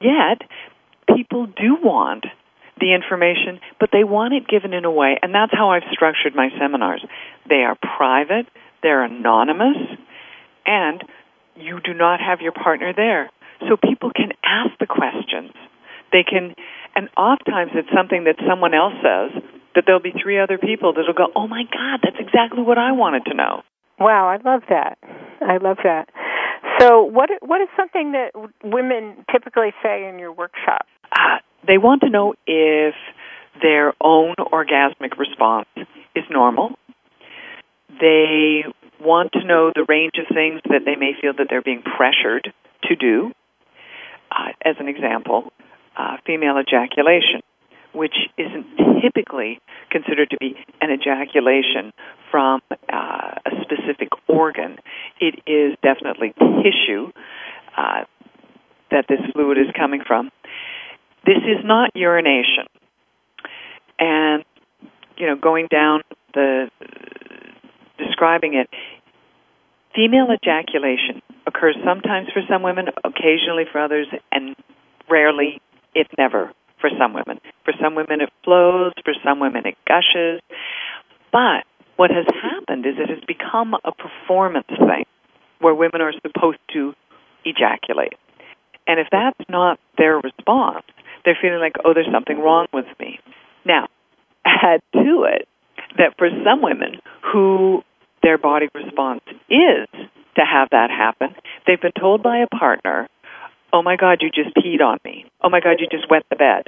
Yet 0.01 0.42
people 1.16 1.46
do 1.46 1.77
want 1.83 2.27
the 2.83 2.92
information, 2.92 3.62
but 3.79 3.90
they 3.95 4.03
want 4.03 4.35
it 4.35 4.51
given 4.51 4.75
in 4.75 4.85
a 4.85 4.90
way, 4.90 5.14
and 5.23 5.33
that's 5.33 5.55
how 5.55 5.71
I've 5.71 5.87
structured 5.92 6.35
my 6.35 6.51
seminars. 6.59 7.07
They 7.49 7.62
are 7.62 7.79
private, 7.79 8.51
they're 8.83 9.05
anonymous, 9.05 9.79
and 10.66 11.03
you 11.55 11.79
do 11.79 11.95
not 11.95 12.18
have 12.18 12.40
your 12.40 12.51
partner 12.51 12.92
there. 12.95 13.31
So 13.68 13.77
people 13.79 14.11
can 14.11 14.35
ask 14.42 14.75
the 14.81 14.90
questions. 14.90 15.55
They 16.11 16.25
can, 16.27 16.57
and 16.97 17.09
oftentimes 17.16 17.71
it's 17.75 17.95
something 17.95 18.25
that 18.25 18.42
someone 18.42 18.75
else 18.75 18.99
says 18.99 19.31
that 19.77 19.85
there'll 19.87 20.03
be 20.03 20.12
three 20.12 20.40
other 20.40 20.59
people 20.59 20.92
that'll 20.92 21.14
go, 21.14 21.31
oh 21.37 21.47
my 21.47 21.62
God, 21.71 22.01
that's 22.03 22.18
exactly 22.18 22.62
what 22.66 22.79
I 22.79 22.90
wanted 22.90 23.25
to 23.27 23.35
know. 23.35 23.62
Wow, 24.01 24.27
I 24.29 24.42
love 24.42 24.62
that. 24.68 24.99
I 25.40 25.59
love 25.62 25.79
that. 25.85 26.11
So, 26.81 27.03
what 27.03 27.31
what 27.42 27.61
is 27.61 27.68
something 27.77 28.12
that 28.12 28.33
women 28.64 29.25
typically 29.31 29.73
say 29.83 30.09
in 30.09 30.18
your 30.18 30.33
workshop? 30.33 30.87
Uh, 31.12 31.38
they 31.66 31.79
want 31.79 32.03
to 32.03 32.11
know 32.11 32.35
if 32.46 32.94
their 33.61 33.92
own 34.01 34.35
orgasmic 34.38 35.18
response 35.18 35.68
is 36.14 36.25
normal. 36.31 36.72
They 38.01 38.64
want 39.01 39.33
to 39.33 39.44
know 39.44 39.72
the 39.75 39.85
range 39.88 40.14
of 40.18 40.27
things 40.35 40.61
that 40.64 40.83
they 40.85 40.96
may 40.96 41.12
feel 41.20 41.33
that 41.37 41.46
they're 41.51 41.62
being 41.62 41.83
pressured 41.83 42.53
to 42.85 42.96
do. 42.96 43.33
Uh, 44.31 44.53
as 44.64 44.77
an 44.79 44.88
example, 44.88 45.53
uh, 45.96 46.16
female 46.27 46.57
ejaculation, 46.59 47.42
which 47.92 48.14
isn't 48.38 48.66
typically 49.03 49.61
considered 49.90 50.31
to 50.31 50.38
be 50.38 50.57
an 50.81 50.90
ejaculation 50.90 51.92
from 52.31 52.61
uh, 52.70 53.35
a 53.44 53.51
specific 53.62 54.09
organ. 54.27 54.79
It 55.20 55.40
is 55.46 55.77
definitely 55.83 56.33
tissue 56.38 57.12
uh, 57.77 58.05
that 58.90 59.07
this 59.09 59.20
fluid 59.33 59.59
is 59.59 59.66
coming 59.77 60.03
from. 60.07 60.31
This 61.25 61.39
is 61.39 61.65
not 61.65 61.91
urination. 61.95 62.67
And, 63.99 64.45
you 65.17 65.27
know, 65.27 65.37
going 65.37 65.69
down 65.71 66.03
the, 66.35 66.71
describing 67.99 68.55
it, 68.55 68.69
female 69.95 70.29
ejaculation 70.33 71.23
occurs 71.47 71.77
sometimes 71.85 72.29
for 72.33 72.43
some 72.49 72.63
women, 72.63 72.87
occasionally 73.05 73.65
for 73.71 73.81
others, 73.81 74.09
and 74.33 74.57
rarely, 75.09 75.61
if 75.95 76.09
never, 76.19 76.53
for 76.81 76.91
some 76.99 77.13
women. 77.13 77.41
For 77.65 77.73
some 77.81 77.95
women 77.95 78.21
it 78.21 78.31
flows, 78.45 78.93
for 79.05 79.15
some 79.25 79.39
women 79.39 79.67
it 79.67 79.77
gushes. 79.87 80.41
But 81.31 81.65
what 81.97 82.11
has 82.11 82.27
happened 82.43 82.87
is 82.87 82.95
it 82.99 83.09
has 83.09 83.23
become 83.27 83.75
a 83.85 83.93
performance 83.93 84.67
thing 84.69 85.05
where 85.61 85.75
women 85.75 86.01
are 86.01 86.13
supposed 86.27 86.59
to 86.73 86.95
ejaculate. 87.45 88.15
And 88.87 88.99
if 88.99 89.07
that's 89.13 89.49
not 89.49 89.79
their 89.97 90.17
response, 90.17 90.85
they're 91.25 91.39
feeling 91.41 91.61
like, 91.61 91.77
oh, 91.85 91.95
there's 91.95 92.11
something 92.13 92.39
wrong 92.39 92.67
with 92.73 92.87
me. 92.99 93.19
Now, 93.65 93.89
add 94.45 94.81
to 94.93 95.27
it 95.29 95.49
that 95.99 96.15
for 96.19 96.29
some 96.45 96.63
women 96.63 97.01
who 97.33 97.83
their 98.23 98.39
body 98.39 98.69
response 98.75 99.23
is 99.49 99.89
to 100.37 100.43
have 100.43 100.69
that 100.71 100.91
happen, 100.91 101.35
they've 101.67 101.81
been 101.81 101.93
told 101.99 102.23
by 102.23 102.39
a 102.39 102.47
partner, 102.47 103.09
oh 103.73 103.83
my 103.83 103.97
God, 103.97 104.19
you 104.21 104.31
just 104.31 104.57
peed 104.57 104.81
on 104.81 104.99
me. 105.05 105.27
Oh 105.43 105.51
my 105.51 105.61
God, 105.61 105.77
you 105.81 105.87
just 105.91 106.11
wet 106.11 106.25
the 106.31 106.37
bed. 106.37 106.65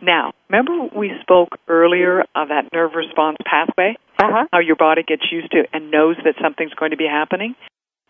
Now, 0.00 0.32
remember 0.50 0.88
we 0.96 1.12
spoke 1.20 1.58
earlier 1.68 2.22
of 2.34 2.48
that 2.48 2.72
nerve 2.72 2.92
response 2.94 3.36
pathway? 3.44 3.96
Uh-huh. 4.18 4.46
How 4.52 4.58
your 4.58 4.76
body 4.76 5.02
gets 5.06 5.22
used 5.30 5.52
to 5.52 5.64
and 5.72 5.90
knows 5.90 6.16
that 6.24 6.34
something's 6.42 6.74
going 6.74 6.90
to 6.90 6.96
be 6.96 7.06
happening? 7.06 7.54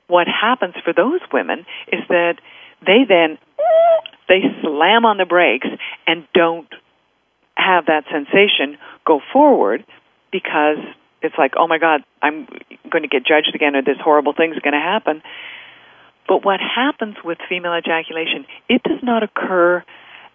What 0.09 0.27
happens 0.27 0.75
for 0.85 0.93
those 0.93 1.21
women 1.33 1.67
is 1.93 2.01
that 2.09 2.35
they 2.85 3.05
then 3.09 3.38
they 4.29 4.40
slam 4.62 5.05
on 5.05 5.18
the 5.18 5.27
brakes 5.27 5.68
and 6.07 6.27
don't 6.35 6.68
have 7.55 7.87
that 7.87 8.05
sensation 8.11 8.79
go 9.07 9.21
forward 9.33 9.85
because 10.31 10.79
it's 11.23 11.35
like, 11.38 11.53
oh 11.59 11.68
my 11.68 11.79
God, 11.79 12.03
I'm 12.21 12.47
going 12.90 13.03
to 13.03 13.09
get 13.09 13.25
judged 13.27 13.55
again, 13.55 13.77
or 13.77 13.83
this 13.83 13.99
horrible 14.03 14.33
thing's 14.33 14.59
going 14.59 14.73
to 14.73 14.81
happen. 14.81 15.23
But 16.27 16.45
what 16.45 16.61
happens 16.61 17.16
with 17.25 17.38
female 17.49 17.75
ejaculation, 17.77 18.47
it 18.68 18.83
does 18.83 19.01
not 19.03 19.23
occur 19.23 19.85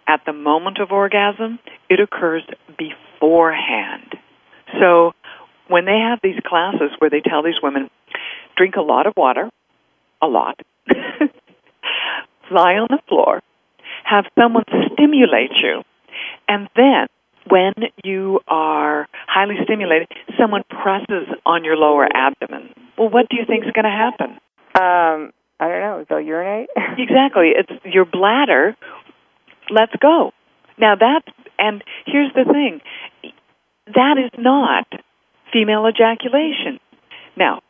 at 0.06 0.22
the 0.24 0.32
moment 0.32 0.78
of 0.78 0.90
orgasm, 0.90 1.58
it 1.90 2.00
occurs 2.00 2.42
beforehand. 2.78 4.14
So 4.80 5.12
when 5.68 5.84
they 5.84 5.98
have 5.98 6.20
these 6.22 6.40
classes 6.46 6.90
where 6.98 7.10
they 7.10 7.20
tell 7.20 7.42
these 7.42 7.60
women, 7.62 7.90
drink 8.56 8.76
a 8.76 8.80
lot 8.80 9.06
of 9.06 9.12
water, 9.16 9.50
a 10.22 10.26
lot, 10.26 10.58
lie 12.50 12.74
on 12.74 12.88
the 12.90 13.00
floor, 13.08 13.42
have 14.04 14.24
someone 14.38 14.64
stimulate 14.92 15.52
you, 15.62 15.82
and 16.48 16.68
then 16.76 17.06
when 17.50 17.72
you 18.04 18.40
are 18.46 19.08
highly 19.26 19.54
stimulated, 19.64 20.08
someone 20.38 20.62
presses 20.68 21.28
on 21.46 21.64
your 21.64 21.76
lower 21.76 22.06
abdomen. 22.12 22.74
Well, 22.96 23.08
what 23.08 23.28
do 23.28 23.36
you 23.36 23.44
think 23.46 23.64
is 23.64 23.72
going 23.72 23.84
to 23.84 23.90
happen? 23.90 24.38
Um, 24.74 25.32
I 25.60 25.68
don't 25.68 25.80
know. 25.80 26.04
They'll 26.08 26.20
urinate. 26.20 26.68
exactly. 26.98 27.52
It's 27.56 27.84
your 27.84 28.04
bladder. 28.04 28.76
Let's 29.70 29.92
go. 30.00 30.32
Now 30.78 30.94
that, 30.94 31.22
and 31.58 31.82
here's 32.06 32.32
the 32.34 32.44
thing, 32.44 32.80
that 33.86 34.16
is 34.18 34.30
not 34.38 34.86
female 35.52 35.86
ejaculation. 35.86 36.78
Now, 37.36 37.62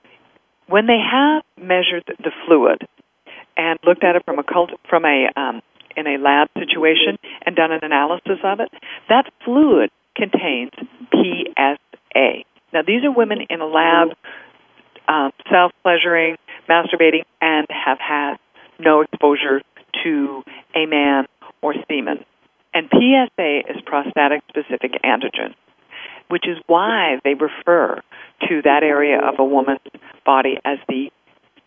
when 0.69 0.87
they 0.87 0.99
have 0.99 1.43
measured 1.57 2.05
the 2.07 2.31
fluid 2.47 2.87
and 3.59 3.79
looked 3.85 4.05
at 4.05 4.17
it 4.17 4.25
from 4.25 4.39
a 4.39 4.45
cult, 4.45 4.71
from 4.89 5.05
a 5.05 5.29
um, 5.37 5.61
in 5.97 6.07
a 6.07 6.17
lab 6.17 6.49
situation 6.57 7.19
and 7.45 7.57
done 7.57 7.73
an 7.73 7.81
analysis 7.83 8.39
of 8.45 8.61
it, 8.61 8.69
that 9.09 9.25
fluid 9.45 9.91
contains 10.17 10.71
PSA. 11.13 12.45
Now, 12.73 12.83
these 12.87 13.05
are 13.05 13.11
women 13.11 13.39
in 13.51 13.61
a 13.61 13.67
lab, 13.67 14.09
um, 15.09 15.33
self 15.51 15.73
pleasuring, 15.83 16.37
masturbating, 16.69 17.25
and 17.41 17.67
have 17.69 17.99
had 17.99 18.37
no 18.79 19.01
exposure 19.01 19.63
to 20.05 20.43
a 20.75 20.87
man 20.87 21.27
or 21.63 21.75
semen. 21.89 22.25
And 22.73 22.89
PSA 22.91 23.61
is 23.71 23.81
prostatic 23.85 24.43
specific 24.49 24.93
antigen, 25.03 25.55
which 26.29 26.47
is 26.47 26.59
why 26.67 27.19
they 27.25 27.35
refer 27.35 28.01
to 28.49 28.63
that 28.63 28.83
area 28.83 29.19
of 29.21 29.41
a 29.41 29.45
woman's 29.45 29.81
body 30.25 30.59
as 30.65 30.79
the 30.89 31.11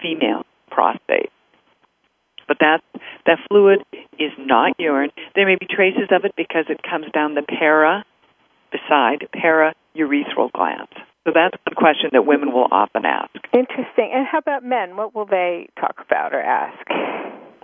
female 0.02 0.46
prostate. 0.70 1.32
But 2.48 2.58
that 2.60 2.82
that 3.26 3.38
fluid 3.50 3.80
is 4.20 4.32
not 4.38 4.74
urine. 4.80 5.12
There 5.36 5.46
may 5.46 5.56
be 5.56 5.68
traces 5.70 6.10
of 6.12 6.26
it 6.26 6.34
because 6.36 6.66
it 6.70 6.82
comes 6.84 7.06
down 7.14 7.36
the 7.36 7.44
para, 7.44 8.06
beside 8.72 9.28
para 9.32 9.74
urethral 9.96 10.52
glands. 10.52 10.92
So 11.26 11.32
that's 11.36 11.56
one 11.68 11.76
question 11.76 12.10
that 12.14 12.26
women 12.26 12.52
will 12.52 12.68
often 12.72 13.06
ask. 13.06 13.30
Interesting. 13.54 14.10
And 14.14 14.26
how 14.26 14.40
about 14.40 14.64
men? 14.64 14.98
What 14.98 15.14
will 15.14 15.28
they 15.28 15.70
talk 15.80 15.98
about 16.04 16.34
or 16.34 16.42
ask? 16.42 16.90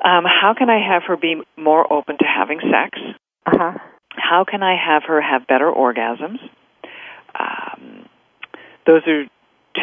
Um, 0.03 0.25
how 0.25 0.53
can 0.55 0.69
I 0.69 0.79
have 0.93 1.03
her 1.07 1.17
be 1.17 1.41
more 1.57 1.91
open 1.91 2.17
to 2.19 2.25
having 2.25 2.59
sex? 2.59 2.99
Uh-huh. 3.47 3.71
How 4.11 4.45
can 4.49 4.61
I 4.61 4.75
have 4.77 5.03
her 5.07 5.21
have 5.21 5.47
better 5.47 5.71
orgasms? 5.71 6.37
Um, 7.37 8.05
those 8.85 9.01
are 9.07 9.25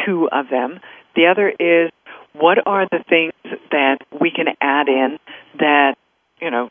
two 0.07 0.29
of 0.31 0.47
them. 0.51 0.81
The 1.17 1.27
other 1.27 1.49
is 1.49 1.91
what 2.35 2.59
are 2.67 2.87
the 2.91 3.03
things 3.09 3.33
that 3.71 3.99
we 4.21 4.31
can 4.31 4.47
add 4.61 4.89
in 4.89 5.19
that, 5.59 5.95
you 6.41 6.51
know, 6.51 6.71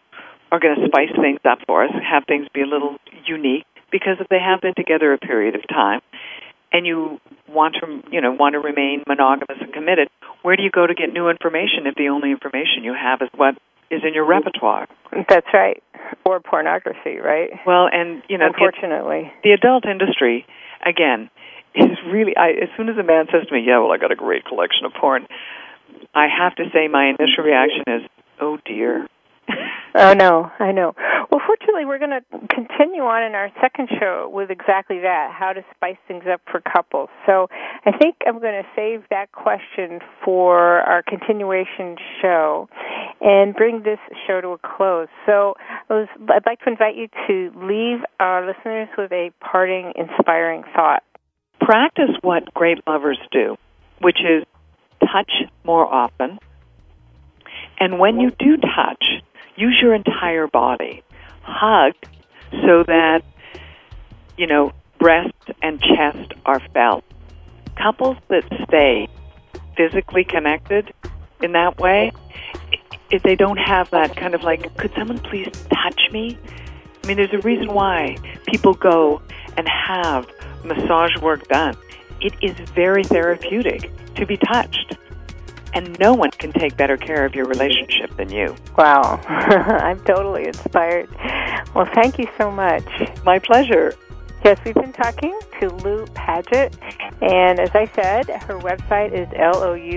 are 0.52 0.60
going 0.60 0.76
to 0.76 0.88
spice 0.88 1.10
things 1.20 1.40
up 1.46 1.60
for 1.66 1.86
us, 1.86 1.92
have 2.10 2.26
things 2.28 2.48
be 2.54 2.62
a 2.62 2.66
little 2.66 2.98
unique, 3.26 3.66
because 3.92 4.18
if 4.20 4.28
they 4.28 4.40
have 4.40 4.62
been 4.62 4.76
together 4.76 5.14
a 5.14 5.18
period 5.18 5.56
of 5.56 5.68
time, 5.68 6.02
and 6.72 6.86
you 6.88 7.20
want 7.48 7.76
to, 7.76 8.04
you 8.12 8.20
know, 8.20 8.32
want 8.32 8.54
to 8.54 8.60
remain 8.60 9.04
monogamous 9.08 9.58
and 9.62 9.72
committed, 9.72 10.10
where 10.42 10.56
do 10.56 10.64
you 10.64 10.72
go 10.72 10.86
to 10.86 10.94
get 10.94 11.14
new 11.14 11.30
information 11.30 11.86
if 11.86 11.96
the 11.96 12.10
only 12.10 12.32
information 12.32 12.84
you 12.84 12.94
have 12.94 13.22
is 13.22 13.30
what 13.36 13.56
is 13.92 14.02
in 14.06 14.14
your 14.14 14.26
repertoire? 14.26 14.88
That's 15.30 15.48
right. 15.54 15.82
Or 16.26 16.40
pornography, 16.40 17.18
right? 17.18 17.52
Well, 17.66 17.88
and 17.92 18.24
you 18.28 18.38
know, 18.38 18.48
unfortunately, 18.48 19.32
the, 19.44 19.50
the 19.50 19.52
adult 19.54 19.86
industry 19.86 20.46
again 20.86 21.30
is 21.76 21.98
really. 22.08 22.36
I, 22.38 22.50
as 22.52 22.70
soon 22.78 22.90
as 22.90 22.98
a 22.98 23.04
man 23.04 23.26
says 23.32 23.48
to 23.48 23.54
me, 23.54 23.64
"Yeah, 23.66 23.80
well, 23.80 23.92
I 23.92 23.98
got 23.98 24.12
a 24.12 24.16
great 24.16 24.46
collection 24.46 24.86
of 24.86 24.94
porn," 24.94 25.28
I 26.14 26.28
have 26.28 26.56
to 26.56 26.66
say 26.74 26.88
my 26.88 27.08
initial 27.08 27.44
reaction 27.44 27.84
is, 27.88 28.02
"Oh 28.40 28.58
dear." 28.66 29.08
oh 29.96 30.14
no, 30.14 30.52
I 30.60 30.72
know. 30.72 30.94
Well, 31.30 31.42
fortunately, 31.46 31.86
we're 31.86 32.00
going 32.00 32.12
to 32.12 32.24
continue 32.48 33.02
on 33.02 33.24
in 33.24 33.36
our 33.36 33.50
second 33.62 33.90
show 34.00 34.30
with 34.32 34.50
exactly 34.50 35.00
that: 35.00 35.32
how 35.32 35.54
to 35.54 35.64
spice 35.76 35.98
things 36.08 36.24
up 36.32 36.42
for 36.50 36.62
couples. 36.62 37.10
So, 37.26 37.48
I 37.86 37.92
think 37.98 38.18
I'm 38.26 38.40
going 38.40 38.62
to 38.62 38.70
save 38.76 39.04
that 39.10 39.32
question 39.32 40.00
for 40.24 40.82
our 40.82 41.04
continuation 41.04 41.98
show 42.22 42.70
and 43.22 43.54
bring 43.56 43.84
this 43.84 44.00
show 44.28 44.42
to 44.42 44.50
a 44.50 44.58
close. 44.58 45.08
So, 45.26 45.56
I 45.90 46.06
I'd 46.30 46.46
like 46.46 46.62
to 46.62 46.70
invite 46.70 46.96
you 46.96 47.08
to 47.28 47.52
leave 47.56 48.00
our 48.20 48.46
listeners 48.46 48.90
with 48.98 49.12
a 49.12 49.32
parting, 49.40 49.94
inspiring 49.96 50.64
thought. 50.76 51.04
Practice 51.64 52.10
what 52.22 52.54
great 52.54 52.86
lovers 52.86 53.20
do, 53.32 53.56
which 54.02 54.20
is 54.20 54.44
touch 55.00 55.32
more 55.64 55.86
often. 55.86 56.38
And 57.80 58.00
when 58.00 58.20
you 58.20 58.32
do 58.38 58.58
touch, 58.58 59.06
use 59.56 59.80
your 59.82 59.94
entire 59.94 60.48
body. 60.48 61.04
Hug 61.42 61.94
so 62.52 62.84
that, 62.84 63.22
you 64.38 64.48
know, 64.48 64.74
breast 65.00 65.34
and 65.62 65.82
chest 65.82 66.34
are 66.46 66.62
felt. 66.74 67.06
Couples 67.78 68.18
that 68.28 68.44
stay 68.68 69.08
physically 69.78 70.26
connected 70.26 70.94
in 71.42 71.54
that 71.54 71.80
way, 71.80 72.12
if 73.10 73.24
they 73.24 73.36
don't 73.36 73.58
have 73.58 73.90
that 73.92 74.16
kind 74.18 74.36
of 74.36 74.44
like, 74.44 74.76
could 74.78 74.92
someone 74.98 75.20
please 75.20 75.50
touch 75.74 76.10
me? 76.12 76.38
I 77.04 77.08
mean, 77.08 77.18
there's 77.18 77.34
a 77.34 77.40
reason 77.40 77.74
why 77.74 78.18
people 78.48 78.74
go 78.74 79.22
and 79.58 79.68
have 79.68 80.28
massage 80.64 81.18
work 81.22 81.48
done. 81.48 81.76
It 82.22 82.34
is 82.42 82.58
very 82.70 83.04
therapeutic 83.04 83.92
to 84.16 84.26
be 84.26 84.38
touched 84.38 84.98
and 85.74 85.98
no 86.00 86.14
one 86.14 86.32
can 86.32 86.52
take 86.52 86.78
better 86.78 86.98
care 86.98 87.26
of 87.26 87.36
your 87.36 87.46
relationship 87.46 88.16
than 88.16 88.32
you. 88.32 88.56
Wow. 88.78 89.20
I'm 89.28 90.00
totally 90.06 90.46
inspired. 90.46 91.10
Well, 91.74 91.90
thank 91.94 92.20
you 92.20 92.28
so 92.38 92.52
much. 92.52 92.86
My 93.26 93.40
pleasure. 93.40 93.94
Yes, 94.44 94.60
we've 94.66 94.76
been 94.76 94.92
talking 94.92 95.40
to 95.62 95.70
Lou 95.70 96.06
Paget, 96.08 96.76
and 97.22 97.62
as 97.62 97.70
I 97.74 97.90
said, 97.96 98.30
her 98.44 98.60
website 98.60 99.14
is 99.14 99.30
L-O-U-P-A-G-E-T 99.38 99.94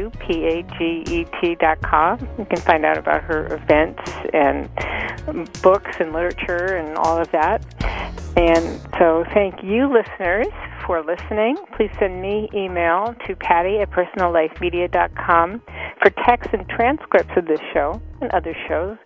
dot 1.56 1.82
com. 1.82 2.20
You 2.38 2.44
can 2.44 2.60
find 2.60 2.84
out 2.84 2.96
about 2.96 3.24
her 3.24 3.52
events 3.52 4.08
and 4.32 4.70
books 5.62 5.96
and 5.98 6.12
literature 6.12 6.76
and 6.76 6.96
all 6.96 7.18
of 7.18 7.28
that. 7.32 7.64
And 8.36 8.80
so 9.00 9.24
thank 9.34 9.64
you, 9.64 9.92
listeners, 9.92 10.46
for 10.86 11.02
listening. 11.02 11.56
Please 11.76 11.90
send 11.98 12.22
me 12.22 12.48
email 12.54 13.14
to 13.26 13.34
patti 13.36 13.78
at 13.78 13.90
personallifemedia.com 13.90 15.62
for 16.00 16.10
text 16.24 16.50
and 16.52 16.68
transcripts 16.68 17.36
of 17.36 17.46
this 17.46 17.60
show 17.74 18.00
and 18.20 18.30
other 18.30 18.54
shows 18.68 18.96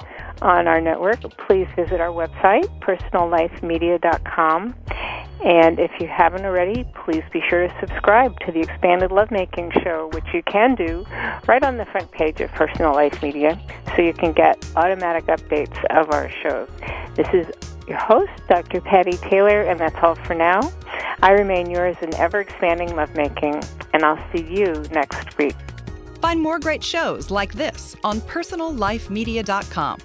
on 0.43 0.69
our 0.69 0.81
network. 0.81 1.21
Please 1.47 1.67
visit 1.75 2.01
our 2.01 2.11
website, 2.11 2.69
personallifemedia.com. 2.81 4.75
And 5.43 5.79
if 5.79 5.91
you 5.99 6.07
haven't 6.07 6.45
already, 6.45 6.85
please 7.05 7.23
be 7.33 7.41
sure 7.49 7.67
to 7.67 7.75
subscribe 7.81 8.39
to 8.41 8.53
the 8.53 8.61
Expanded 8.61 9.11
Lovemaking 9.11 9.73
Show, 9.83 10.11
which 10.13 10.27
you 10.35 10.43
can 10.43 10.75
do 10.75 11.07
right 11.49 11.63
on 11.63 11.79
the 11.79 11.87
front 11.87 12.11
page 12.13 12.43
of 12.43 12.53
Personal 12.53 12.93
Life 12.93 13.23
Media 13.23 13.59
so 13.97 14.03
you 14.03 14.13
can 14.13 14.33
get 14.33 14.63
automatic 14.77 15.25
updates 15.27 15.83
of 15.97 16.11
our 16.11 16.31
shows. 16.43 16.69
This 17.17 17.29
is 17.33 17.47
your 17.91 17.99
host, 17.99 18.33
Dr. 18.49 18.81
Patti 18.81 19.19
Taylor, 19.19 19.63
and 19.63 19.79
that's 19.79 19.97
all 20.03 20.15
for 20.15 20.35
now. 20.35 20.73
I 21.23 21.33
remain 21.33 21.69
yours 21.69 21.97
in 22.01 22.15
ever 22.15 22.41
expanding 22.41 22.97
lovemaking, 22.97 23.61
and 23.93 24.05
I'll 24.05 24.23
see 24.33 24.43
you 24.43 24.83
next 24.93 25.37
week. 25.37 25.57
Find 26.23 26.41
more 26.41 26.59
great 26.59 26.83
shows 26.83 27.31
like 27.31 27.53
this 27.53 27.97
on 28.05 28.21
personallifemedia.com 28.23 29.99